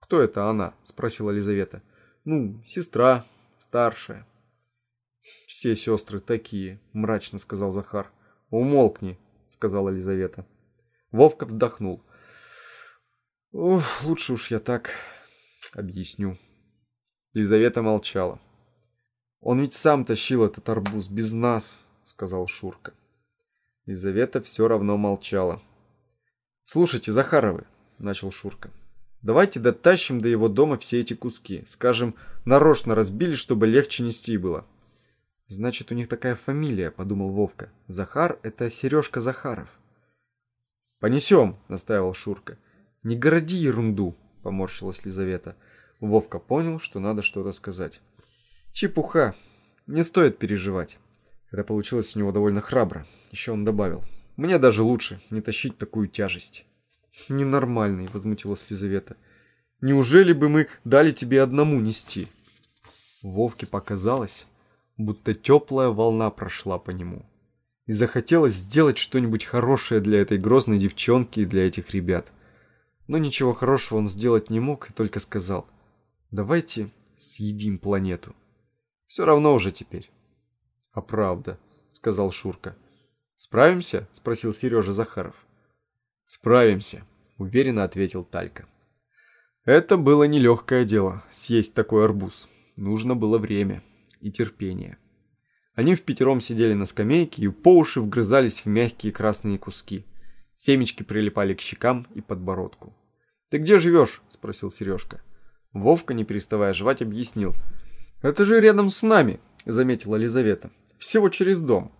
«Кто 0.00 0.20
это 0.20 0.46
она?»– 0.46 0.74
спросила 0.82 1.30
Елизавета. 1.30 1.82
«Ну, 2.24 2.60
сестра, 2.66 3.24
старшая». 3.58 4.26
«Все 5.46 5.76
сестры 5.76 6.18
такие»,– 6.18 6.80
мрачно 6.92 7.38
сказал 7.38 7.70
Захар. 7.70 8.10
«Умолкни»,– 8.50 9.20
сказала 9.62 9.90
Елизавета. 9.90 10.44
Вовка 11.12 11.46
вздохнул. 11.46 12.02
«Ох, 13.52 14.02
лучше 14.02 14.32
уж 14.32 14.50
я 14.50 14.58
так 14.58 14.90
объясню». 15.72 16.36
Елизавета 17.32 17.80
молчала. 17.80 18.40
«Он 19.40 19.60
ведь 19.60 19.74
сам 19.74 20.04
тащил 20.04 20.44
этот 20.44 20.68
арбуз, 20.68 21.08
без 21.08 21.32
нас»,— 21.32 21.80
сказал 22.02 22.48
Шурка. 22.48 22.92
Елизавета 23.86 24.42
все 24.42 24.66
равно 24.66 24.96
молчала. 24.96 25.62
«Слушайте, 26.64 27.12
Захаровы»,— 27.12 27.64
начал 27.98 28.32
Шурка,— 28.32 28.68
Давайте 29.22 29.60
дотащим 29.60 30.20
до 30.20 30.26
его 30.26 30.48
дома 30.48 30.76
все 30.76 30.98
эти 30.98 31.14
куски. 31.14 31.62
Скажем, 31.68 32.16
нарочно 32.44 32.96
разбили, 32.96 33.34
чтобы 33.34 33.68
легче 33.68 34.02
нести 34.02 34.36
было. 34.38 34.66
Значит, 35.52 35.92
у 35.92 35.94
них 35.94 36.08
такая 36.08 36.34
фамилия, 36.34 36.90
подумал 36.90 37.28
Вовка. 37.28 37.70
Захар– 37.86 38.38
это 38.42 38.70
Сережка 38.70 39.20
Захаров. 39.20 39.80
Понесем, 40.98 41.58
настаивал 41.68 42.14
Шурка. 42.14 42.56
Не 43.02 43.16
городи 43.16 43.56
ерунду, 43.56 44.16
поморщилась 44.42 45.04
Лизавета. 45.04 45.54
Вовка 46.00 46.38
понял, 46.38 46.80
что 46.80 47.00
надо 47.00 47.20
что-то 47.20 47.52
сказать. 47.52 48.00
Чепуха. 48.72 49.34
Не 49.86 50.02
стоит 50.04 50.38
переживать. 50.38 50.98
Это 51.50 51.64
получилось 51.64 52.16
у 52.16 52.20
него 52.20 52.32
довольно 52.32 52.62
храбро. 52.62 53.06
Еще 53.30 53.52
он 53.52 53.66
добавил. 53.66 54.02
Мне 54.36 54.58
даже 54.58 54.82
лучше 54.82 55.20
не 55.28 55.42
тащить 55.42 55.76
такую 55.76 56.08
тяжесть. 56.08 56.64
«Ненормальный»,— 57.28 58.08
возмутилась 58.14 58.70
Лизавета. 58.70 59.18
«Неужели 59.82 60.32
бы 60.32 60.48
мы 60.48 60.68
дали 60.84 61.12
тебе 61.12 61.42
одному 61.42 61.78
нести?» 61.78 62.28
Вовке 63.22 63.66
показалось, 63.66 64.46
будто 64.96 65.34
теплая 65.34 65.88
волна 65.88 66.30
прошла 66.30 66.78
по 66.78 66.90
нему. 66.90 67.24
И 67.86 67.92
захотелось 67.92 68.54
сделать 68.54 68.98
что-нибудь 68.98 69.44
хорошее 69.44 70.00
для 70.00 70.20
этой 70.20 70.38
грозной 70.38 70.78
девчонки 70.78 71.40
и 71.40 71.46
для 71.46 71.66
этих 71.66 71.90
ребят. 71.90 72.28
Но 73.08 73.18
ничего 73.18 73.52
хорошего 73.52 73.98
он 73.98 74.08
сделать 74.08 74.50
не 74.50 74.60
мог 74.60 74.90
и 74.90 74.92
только 74.92 75.18
сказал 75.18 75.66
«Давайте 76.30 76.90
съедим 77.18 77.78
планету». 77.78 78.34
Все 79.06 79.24
равно 79.24 79.54
уже 79.54 79.72
теперь. 79.72 80.10
«А 80.92 81.02
правда»,— 81.02 81.58
сказал 81.90 82.30
Шурка. 82.30 82.76
«Справимся?»— 83.36 84.08
спросил 84.12 84.54
Сережа 84.54 84.92
Захаров. 84.92 85.34
«Справимся»,— 86.26 87.04
уверенно 87.38 87.84
ответил 87.84 88.24
Талька. 88.24 88.68
Это 89.64 89.96
было 89.96 90.24
нелегкое 90.24 90.84
дело, 90.84 91.22
съесть 91.30 91.74
такой 91.74 92.04
арбуз. 92.04 92.48
Нужно 92.76 93.14
было 93.14 93.38
время 93.38 93.82
и 94.22 94.30
терпение. 94.30 94.96
Они 95.74 95.94
в 95.94 96.02
пятером 96.02 96.40
сидели 96.40 96.74
на 96.74 96.86
скамейке 96.86 97.42
и 97.42 97.48
по 97.48 97.76
уши 97.76 98.00
вгрызались 98.00 98.60
в 98.60 98.66
мягкие 98.66 99.12
красные 99.12 99.58
куски. 99.58 100.06
Семечки 100.54 101.02
прилипали 101.02 101.54
к 101.54 101.60
щекам 101.60 102.06
и 102.14 102.20
подбородку. 102.20 102.94
«Ты 103.50 103.58
где 103.58 103.78
живешь?»– 103.78 104.22
спросил 104.28 104.70
Сережка. 104.70 105.22
Вовка, 105.72 106.14
не 106.14 106.24
переставая 106.24 106.72
жевать, 106.72 107.02
объяснил. 107.02 107.54
«Это 108.22 108.44
же 108.44 108.60
рядом 108.60 108.88
с 108.88 109.02
нами»,– 109.02 109.40
заметила 109.66 110.16
Лизавета. 110.16 110.70
«Всего 110.98 111.28
через 111.28 111.60
дом». 111.60 111.92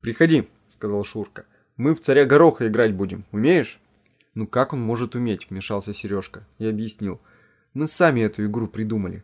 «Приходи»,– 0.00 0.48
сказал 0.68 1.02
Шурка. 1.04 1.46
Мы 1.78 1.94
в 1.94 2.00
царя 2.00 2.26
гороха 2.26 2.66
играть 2.66 2.92
будем. 2.92 3.24
Умеешь? 3.30 3.78
Ну 4.34 4.48
как 4.48 4.72
он 4.72 4.80
может 4.80 5.14
уметь, 5.14 5.48
вмешался 5.48 5.94
Сережка. 5.94 6.44
Я 6.58 6.70
объяснил. 6.70 7.20
Мы 7.72 7.86
сами 7.86 8.20
эту 8.20 8.44
игру 8.46 8.66
придумали. 8.66 9.22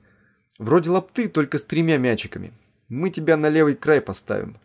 Вроде 0.59 0.91
лапты, 0.91 1.29
только 1.29 1.59
с 1.59 1.65
тремя 1.65 1.99
мячиками. 1.99 2.53
Мы 2.89 3.11
тебя 3.11 3.37
на 3.37 3.49
левый 3.49 3.75
край 3.75 4.01
поставим. 4.01 4.57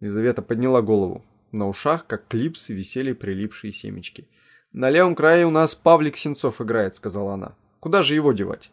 Лизавета 0.00 0.42
подняла 0.42 0.80
голову. 0.80 1.24
На 1.52 1.68
ушах, 1.68 2.06
как 2.06 2.28
клипсы, 2.28 2.72
висели 2.72 3.12
прилипшие 3.12 3.72
семечки. 3.72 4.28
«На 4.72 4.90
левом 4.90 5.14
крае 5.14 5.46
у 5.46 5.50
нас 5.50 5.74
Павлик 5.74 6.16
Сенцов 6.16 6.60
играет»,— 6.60 6.94
сказала 6.96 7.34
она. 7.34 7.54
«Куда 7.80 8.02
же 8.02 8.14
его 8.14 8.32
девать?» 8.32 8.70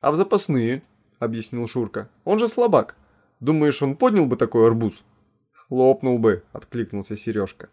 «А 0.00 0.10
в 0.10 0.16
запасные»,— 0.16 0.82
объяснил 1.18 1.68
Шурка. 1.68 2.08
«Он 2.24 2.38
же 2.38 2.48
слабак. 2.48 2.96
Думаешь, 3.40 3.82
он 3.82 3.94
поднял 3.94 4.26
бы 4.26 4.36
такой 4.36 4.66
арбуз?» 4.66 5.02
«Лопнул 5.68 6.18
бы»,— 6.18 6.44
откликнулся 6.52 7.14
Сережка. 7.16 7.68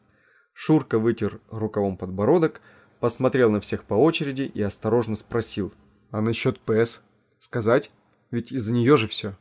Шурка 0.53 0.99
вытер 0.99 1.39
рукавом 1.49 1.95
подбородок, 1.97 2.61
посмотрел 2.99 3.49
на 3.51 3.61
всех 3.61 3.85
по 3.85 3.93
очереди 3.93 4.43
и 4.43 4.61
осторожно 4.61 5.15
спросил. 5.15 5.73
«А 6.11 6.21
насчет 6.21 6.59
ПС? 6.59 7.03
Сказать? 7.39 7.91
Ведь 8.35 8.51
из-за 8.51 8.73
нее 8.73 8.97
же 8.97 9.07
все». 9.07 9.37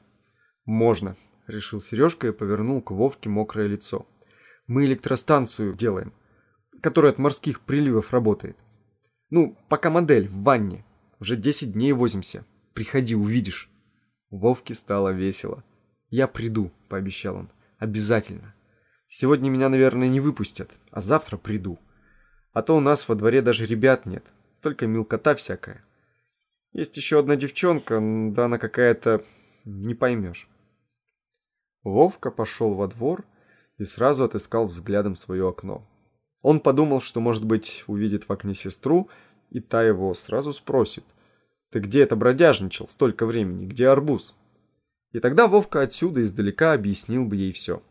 «Можно»,— 0.66 1.16
решил 1.48 1.80
Сережка 1.80 2.28
и 2.28 2.32
повернул 2.32 2.80
к 2.80 2.92
Вовке 2.92 3.28
мокрое 3.28 3.66
лицо. 3.66 4.06
«Мы 4.68 4.84
электростанцию 4.84 5.74
делаем, 5.74 6.12
которая 6.80 7.10
от 7.10 7.18
морских 7.18 7.58
приливов 7.62 8.12
работает. 8.12 8.56
Ну, 9.30 9.58
пока 9.68 9.90
модель 9.90 10.28
в 10.28 10.44
ванне. 10.44 10.84
Уже 11.18 11.34
10 11.34 11.72
дней 11.72 11.92
возимся. 11.92 12.44
Приходи, 12.72 13.16
увидишь». 13.16 13.68
Вовке 14.30 14.74
стало 14.74 15.08
весело. 15.08 15.64
«Я 16.08 16.28
приду»,— 16.28 16.70
пообещал 16.88 17.34
он. 17.34 17.50
«Обязательно». 17.78 18.54
Сегодня 19.08 19.50
меня, 19.50 19.70
наверное, 19.70 20.06
не 20.06 20.20
выпустят, 20.20 20.70
а 20.92 21.00
завтра 21.00 21.36
приду. 21.36 21.80
А 22.52 22.62
то 22.62 22.76
у 22.76 22.80
нас 22.80 23.08
во 23.08 23.16
дворе 23.16 23.42
даже 23.42 23.66
ребят 23.66 24.06
нет, 24.06 24.22
только 24.62 24.86
мелкота 24.86 25.34
всякая. 25.34 25.84
Есть 26.74 26.96
еще 26.96 27.20
одна 27.20 27.36
девчонка, 27.36 28.00
да 28.02 28.46
она 28.46 28.58
какая-то... 28.58 29.24
не 29.64 29.94
поймешь. 29.94 30.48
Вовка 31.84 32.32
пошел 32.32 32.74
во 32.74 32.88
двор 32.88 33.24
и 33.78 33.84
сразу 33.84 34.24
отыскал 34.24 34.66
взглядом 34.66 35.14
свое 35.14 35.48
окно. 35.48 35.86
Он 36.42 36.58
подумал, 36.58 37.00
что, 37.00 37.20
может 37.20 37.44
быть, 37.44 37.84
увидит 37.86 38.28
в 38.28 38.32
окне 38.32 38.54
сестру, 38.54 39.08
и 39.50 39.60
та 39.60 39.84
его 39.84 40.12
сразу 40.14 40.52
спросит. 40.52 41.04
«Ты 41.70 41.78
где 41.78 42.02
это 42.02 42.16
бродяжничал 42.16 42.88
столько 42.88 43.24
времени? 43.24 43.66
Где 43.66 43.88
арбуз?» 43.88 44.36
И 45.12 45.20
тогда 45.20 45.46
Вовка 45.46 45.80
отсюда 45.80 46.22
издалека 46.22 46.72
объяснил 46.72 47.24
бы 47.24 47.36
ей 47.36 47.52
все. 47.52 47.82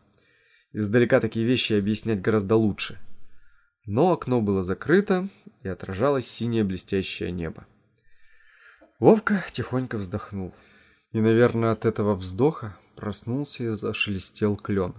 Издалека 0.72 1.20
такие 1.20 1.46
вещи 1.46 1.72
объяснять 1.72 2.20
гораздо 2.20 2.56
лучше. 2.56 2.98
Но 3.86 4.12
окно 4.12 4.42
было 4.42 4.62
закрыто, 4.62 5.28
и 5.62 5.68
отражалось 5.68 6.26
синее 6.26 6.64
блестящее 6.64 7.30
небо. 7.30 7.66
Вовка 9.00 9.44
тихонько 9.52 9.98
вздохнул. 9.98 10.54
И, 11.10 11.20
наверное, 11.20 11.72
от 11.72 11.84
этого 11.84 12.14
вздоха 12.14 12.76
проснулся 12.96 13.64
и 13.64 13.68
зашелестел 13.68 14.56
клен. 14.56 14.94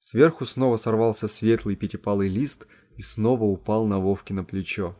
Сверху 0.00 0.46
снова 0.46 0.76
сорвался 0.76 1.28
светлый 1.28 1.76
пятипалый 1.76 2.28
лист 2.28 2.66
и 2.96 3.02
снова 3.02 3.44
упал 3.44 3.86
на 3.86 4.00
Вовки 4.00 4.32
на 4.32 4.44
плечо. 4.44 4.96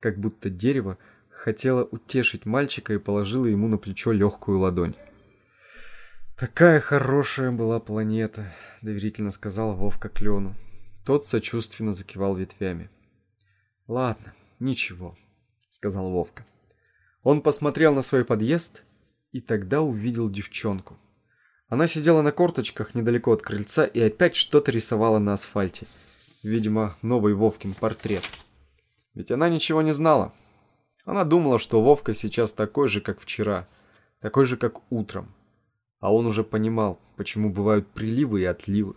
Как 0.00 0.18
будто 0.18 0.50
дерево 0.50 0.98
хотело 1.28 1.84
утешить 1.84 2.46
мальчика 2.46 2.94
и 2.94 2.98
положило 2.98 3.46
ему 3.46 3.68
на 3.68 3.78
плечо 3.78 4.12
легкую 4.12 4.58
ладонь. 4.58 4.96
«Такая 6.36 6.80
хорошая 6.80 7.52
была 7.52 7.80
планета»,— 7.80 8.52
доверительно 8.82 9.30
сказал 9.30 9.74
Вовка 9.74 10.08
Клену. 10.08 10.56
Тот 11.04 11.26
сочувственно 11.26 11.92
закивал 11.92 12.34
ветвями. 12.34 12.90
«Ладно, 13.86 14.34
ничего»,— 14.58 15.16
сказал 15.68 16.10
Вовка. 16.10 16.46
Он 17.22 17.42
посмотрел 17.42 17.94
на 17.94 18.02
свой 18.02 18.24
подъезд 18.24 18.82
и 19.32 19.40
тогда 19.40 19.82
увидел 19.82 20.30
девчонку. 20.30 20.98
Она 21.68 21.86
сидела 21.86 22.22
на 22.22 22.32
корточках 22.32 22.94
недалеко 22.94 23.32
от 23.32 23.42
крыльца 23.42 23.84
и 23.84 24.00
опять 24.00 24.34
что-то 24.34 24.72
рисовала 24.72 25.18
на 25.18 25.34
асфальте. 25.34 25.86
Видимо, 26.42 26.96
новый 27.02 27.34
Вовкин 27.34 27.74
портрет. 27.74 28.28
Ведь 29.14 29.30
она 29.30 29.48
ничего 29.48 29.82
не 29.82 29.92
знала. 29.92 30.32
Она 31.04 31.24
думала, 31.24 31.58
что 31.58 31.82
Вовка 31.82 32.14
сейчас 32.14 32.52
такой 32.52 32.88
же, 32.88 33.00
как 33.00 33.20
вчера, 33.20 33.68
такой 34.20 34.46
же, 34.46 34.56
как 34.56 34.80
утром. 34.90 35.34
А 36.00 36.12
он 36.12 36.26
уже 36.26 36.42
понимал, 36.42 36.98
почему 37.16 37.52
бывают 37.52 37.86
приливы 37.88 38.40
и 38.40 38.44
отливы. 38.44 38.96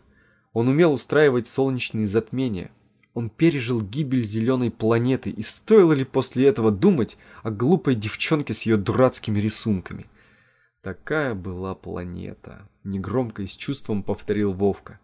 Он 0.54 0.68
умел 0.68 0.94
устраивать 0.94 1.48
солнечные 1.48 2.08
затмения. 2.08 2.72
Он 3.14 3.30
пережил 3.30 3.82
гибель 3.82 4.24
зеленой 4.24 4.72
планеты, 4.72 5.30
и 5.30 5.42
стоило 5.42 5.94
ли 5.94 6.04
после 6.04 6.48
этого 6.48 6.72
думать 6.72 7.18
о 7.44 7.52
глупой 7.52 7.96
девчонке 7.96 8.54
с 8.54 8.64
ее 8.64 8.76
дурацкими 8.78 9.40
рисунками? 9.40 10.08
Такая 10.82 11.36
была 11.36 11.76
планета. 11.76 12.68
Негромко 12.84 13.44
и 13.44 13.48
с 13.48 13.56
чувством 13.56 14.04
повторил 14.04 14.54
Вовка. 14.54 15.00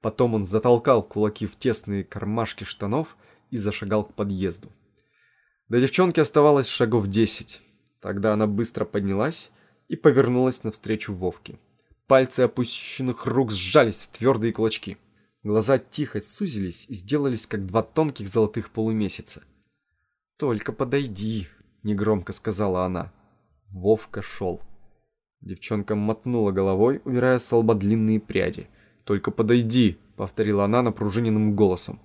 Потом 0.00 0.34
он 0.34 0.44
затолкал 0.44 1.02
кулаки 1.02 1.46
в 1.46 1.56
тесные 1.56 2.04
кармашки 2.04 2.64
штанов 2.64 3.16
и 3.50 3.56
зашагал 3.56 4.04
к 4.04 4.14
подъезду. 4.14 4.70
До 5.68 5.80
девчонки 5.80 6.20
оставалось 6.20 6.66
шагов 6.66 7.06
десять. 7.06 7.62
Тогда 8.00 8.34
она 8.34 8.46
быстро 8.46 8.84
поднялась 8.84 9.50
и 9.88 9.96
повернулась 9.96 10.62
навстречу 10.62 11.14
Вовке. 11.14 11.58
Пальцы 12.06 12.40
опущенных 12.40 13.24
рук 13.24 13.50
сжались 13.50 14.06
в 14.06 14.18
твердые 14.18 14.52
кулачки. 14.52 14.98
Глаза 15.44 15.78
тихо 15.78 16.22
сузились 16.22 16.86
и 16.88 16.94
сделались, 16.94 17.46
как 17.46 17.66
два 17.66 17.82
тонких 17.82 18.28
золотых 18.28 18.70
полумесяца. 18.70 19.42
«Только 20.38 20.72
подойди»,— 20.72 21.48
негромко 21.82 22.32
сказала 22.32 22.84
она. 22.84 23.12
Вовка 23.68 24.22
шел. 24.22 24.62
Девчонка 25.42 25.96
мотнула 25.96 26.50
головой, 26.50 27.02
убирая 27.04 27.38
с 27.38 27.52
лба 27.52 27.74
длинные 27.74 28.20
пряди. 28.20 28.68
«Только 29.04 29.30
подойди»,— 29.30 29.98
повторила 30.16 30.64
она 30.64 30.80
напружиненным 30.80 31.54
голосом. 31.54 32.00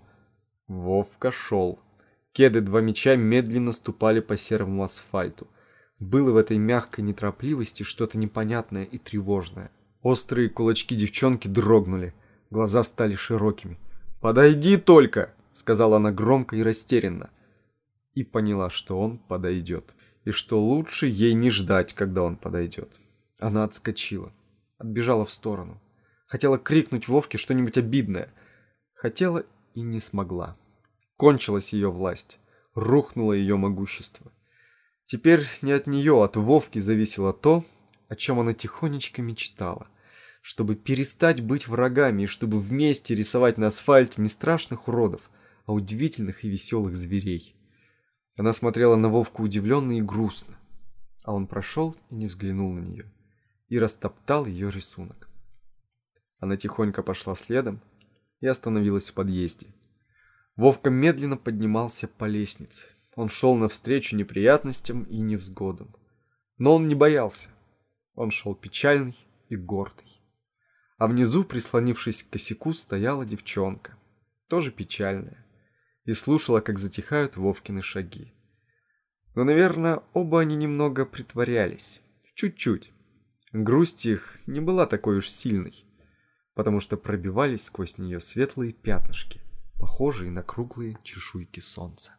Вовка 0.67 1.31
шел. 1.31 1.79
Кеды 2.33 2.59
два 2.59 2.81
меча 2.81 3.15
медленно 3.15 3.71
ступали 3.71 4.19
по 4.19 4.35
серому 4.35 4.83
асфальту. 4.83 5.47
Было 5.97 6.33
в 6.33 6.35
этой 6.35 6.57
мягкой 6.57 7.05
неторопливости 7.05 7.83
что-то 7.83 8.17
непонятное 8.17 8.83
и 8.83 8.97
тревожное. 8.97 9.71
Острые 10.01 10.49
кулачки 10.49 10.93
девчонки 10.93 11.47
дрогнули, 11.47 12.13
глаза 12.49 12.83
стали 12.83 13.15
широкими. 13.15 13.77
«Подойди 14.21 14.77
только!»— 14.77 15.33
сказала 15.53 15.97
она 15.97 16.11
громко 16.11 16.55
и 16.55 16.63
растерянно. 16.63 17.29
И 18.13 18.23
поняла, 18.23 18.69
что 18.69 18.99
он 18.99 19.17
подойдет, 19.17 19.95
и 20.25 20.31
что 20.31 20.59
лучше 20.61 21.07
ей 21.07 21.33
не 21.33 21.49
ждать, 21.51 21.93
когда 21.93 22.23
он 22.23 22.35
подойдет. 22.35 22.91
Она 23.39 23.63
отскочила, 23.63 24.33
отбежала 24.77 25.25
в 25.25 25.31
сторону. 25.31 25.81
Хотела 26.25 26.57
крикнуть 26.57 27.07
Вовке 27.07 27.37
что-нибудь 27.37 27.77
обидное. 27.77 28.31
Хотела 28.93 29.43
и 29.73 29.81
не 29.81 29.99
смогла. 29.99 30.57
Кончилась 31.17 31.73
ее 31.73 31.91
власть, 31.91 32.39
рухнуло 32.75 33.33
ее 33.33 33.57
могущество. 33.57 34.31
Теперь 35.05 35.47
не 35.61 35.71
от 35.71 35.87
нее, 35.87 36.23
от 36.23 36.35
Вовки 36.35 36.79
зависело 36.79 37.33
то, 37.33 37.65
о 38.09 38.15
чем 38.15 38.39
она 38.39 38.53
тихонечко 38.53 39.21
мечтала. 39.21 39.87
Чтобы 40.41 40.75
перестать 40.75 41.41
быть 41.41 41.67
врагами 41.67 42.23
и 42.23 42.27
чтобы 42.27 42.59
вместе 42.59 43.15
рисовать 43.15 43.57
на 43.57 43.67
асфальте 43.67 44.21
не 44.21 44.29
страшных 44.29 44.87
уродов, 44.87 45.29
а 45.65 45.73
удивительных 45.73 46.43
и 46.43 46.49
веселых 46.49 46.95
зверей. 46.95 47.55
Она 48.37 48.53
смотрела 48.53 48.95
на 48.95 49.09
Вовку 49.09 49.43
удивленно 49.43 49.97
и 49.97 50.01
грустно, 50.01 50.57
а 51.23 51.33
он 51.33 51.45
прошел 51.45 51.95
и 52.09 52.15
не 52.15 52.27
взглянул 52.27 52.71
на 52.71 52.79
нее, 52.79 53.11
и 53.67 53.77
растоптал 53.77 54.45
ее 54.45 54.71
рисунок. 54.71 55.29
Она 56.39 56.55
тихонько 56.55 57.03
пошла 57.03 57.35
следом 57.35 57.81
и 58.39 58.47
остановилась 58.47 59.09
в 59.09 59.13
подъезде. 59.13 59.67
Вовка 60.55 60.89
медленно 60.89 61.37
поднимался 61.37 62.07
по 62.07 62.25
лестнице. 62.25 62.87
Он 63.15 63.29
шел 63.29 63.55
навстречу 63.55 64.15
неприятностям 64.15 65.03
и 65.03 65.19
невзгодам. 65.19 65.93
Но 66.57 66.75
он 66.75 66.87
не 66.87 66.95
боялся. 66.95 67.49
Он 68.15 68.31
шел 68.31 68.55
печальный 68.55 69.17
и 69.49 69.55
гордый. 69.55 70.18
А 70.99 71.07
внизу, 71.07 71.45
прислонившись 71.45 72.23
к 72.23 72.31
косяку, 72.31 72.73
стояла 72.73 73.25
девчонка, 73.25 73.97
тоже 74.49 74.69
печальная, 74.69 75.45
и 76.03 76.13
слушала, 76.13 76.59
как 76.59 76.77
затихают 76.77 77.37
Вовкины 77.37 77.81
шаги. 77.81 78.33
Но, 79.33 79.45
наверное, 79.45 80.03
оба 80.11 80.41
они 80.41 80.57
немного 80.57 81.05
притворялись. 81.05 82.01
Чуть-чуть. 82.35 82.91
Грусть 83.53 84.05
их 84.05 84.39
не 84.45 84.59
была 84.59 84.85
такой 84.85 85.19
уж 85.19 85.29
сильной, 85.29 85.85
потому 86.53 86.81
что 86.81 86.97
пробивались 86.97 87.63
сквозь 87.63 87.97
нее 87.97 88.19
светлые 88.19 88.73
пятнышки, 88.73 89.39
похожие 89.79 90.31
на 90.31 90.43
круглые 90.43 90.97
чешуйки 91.03 91.61
солнца. 91.61 92.18